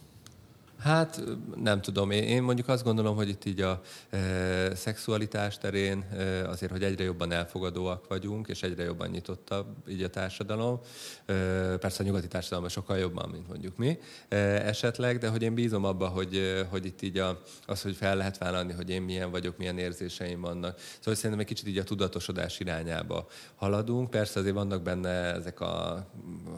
[0.79, 1.23] Hát
[1.63, 6.73] nem tudom, én, mondjuk azt gondolom, hogy itt így a e, szexualitás terén e, azért,
[6.73, 10.81] hogy egyre jobban elfogadóak vagyunk, és egyre jobban nyitottabb így a társadalom.
[11.27, 11.35] E,
[11.77, 13.99] persze a nyugati társadalom sokkal jobban, mint mondjuk mi
[14.29, 18.17] e, esetleg, de hogy én bízom abba, hogy, hogy itt így a, az, hogy fel
[18.17, 20.81] lehet vállalni, hogy én milyen vagyok, milyen érzéseim vannak.
[20.99, 24.11] Szóval szerintem egy kicsit így a tudatosodás irányába haladunk.
[24.11, 26.07] Persze azért vannak benne ezek a,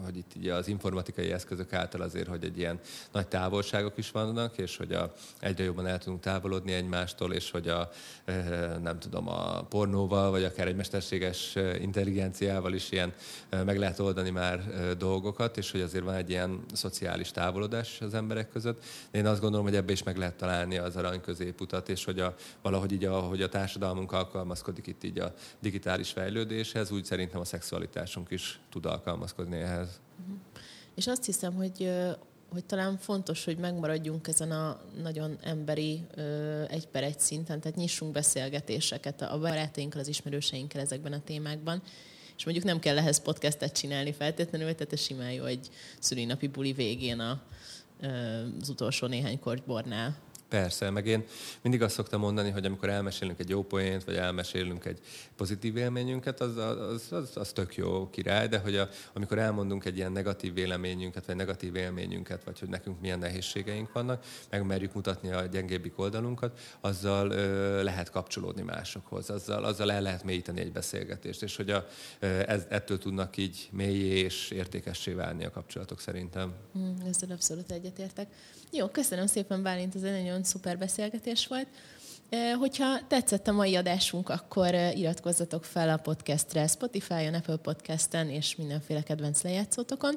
[0.03, 2.79] hogy itt így az informatikai eszközök által azért, hogy egy ilyen
[3.11, 7.51] nagy távolságok is is vannak, és hogy a, egyre jobban el tudunk távolodni egymástól, és
[7.51, 7.89] hogy a,
[8.81, 13.13] nem tudom, a pornóval, vagy akár egy mesterséges intelligenciával is ilyen
[13.49, 14.63] meg lehet oldani már
[14.97, 18.83] dolgokat, és hogy azért van egy ilyen szociális távolodás az emberek között.
[19.11, 22.35] Én azt gondolom, hogy ebbe is meg lehet találni az arany középutat, és hogy a,
[22.61, 28.31] valahogy így, ahogy a társadalmunk alkalmazkodik itt így a digitális fejlődéshez, úgy szerintem a szexualitásunk
[28.31, 29.99] is tud alkalmazkodni ehhez.
[30.21, 30.37] Uh-huh.
[30.95, 31.91] És azt hiszem, hogy
[32.49, 36.07] hogy talán fontos, hogy megmaradjunk ezen a nagyon emberi
[36.67, 41.81] egy per egy szinten, tehát nyissunk beszélgetéseket a barátainkkal, az ismerőseinkkel ezekben a témákban,
[42.37, 45.69] és mondjuk nem kell ehhez podcastet csinálni feltétlenül, tehát ez simán jó egy
[45.99, 47.41] szülinapi buli végén a,
[48.61, 50.17] az utolsó néhány kortybornál
[50.49, 51.25] Persze, meg én
[51.61, 54.99] mindig azt szoktam mondani, hogy amikor elmesélünk egy jó poént, vagy elmesélünk egy
[55.35, 59.97] pozitív élményünket, az, az, az, az tök jó király, de hogy a, amikor elmondunk egy
[59.97, 65.31] ilyen negatív véleményünket, vagy negatív élményünket, vagy hogy nekünk milyen nehézségeink vannak, meg merjük mutatni
[65.31, 71.43] a gyengébbik oldalunkat, azzal ö, lehet kapcsolódni másokhoz, azzal, azzal el lehet mélyíteni egy beszélgetést,
[71.43, 71.87] és hogy a,
[72.19, 76.53] ez, ettől tudnak így mélyé és értékessé válni a kapcsolatok szerintem.
[76.77, 78.27] Mm, ezzel abszolút egyetértek.
[78.71, 81.67] Jó, köszönöm szépen Bálint, ez egy nagyon szuper beszélgetés volt.
[82.59, 89.03] Hogyha tetszett a mai adásunk, akkor iratkozzatok fel a podcastre Spotify-on, Apple Podcast-en és mindenféle
[89.03, 90.15] kedvenc lejátszótokon.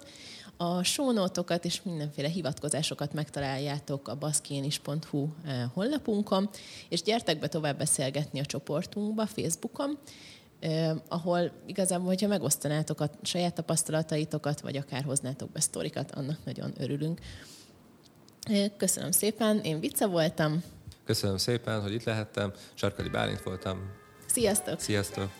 [0.56, 5.28] A sónótokat és mindenféle hivatkozásokat megtaláljátok a baszkénis.hu
[5.72, 6.50] honlapunkon,
[6.88, 9.98] és gyertek be tovább beszélgetni a csoportunkba Facebookon,
[11.08, 17.20] ahol igazából, hogyha megosztanátok a saját tapasztalataitokat, vagy akár hoznátok be sztorikat, annak nagyon örülünk.
[18.76, 20.62] Köszönöm szépen, én Vice voltam.
[21.04, 22.52] Köszönöm szépen, hogy itt lehettem.
[22.74, 23.78] Sarkadi Bálint voltam.
[24.26, 24.80] Sziasztok!
[24.80, 25.30] Sziasztok!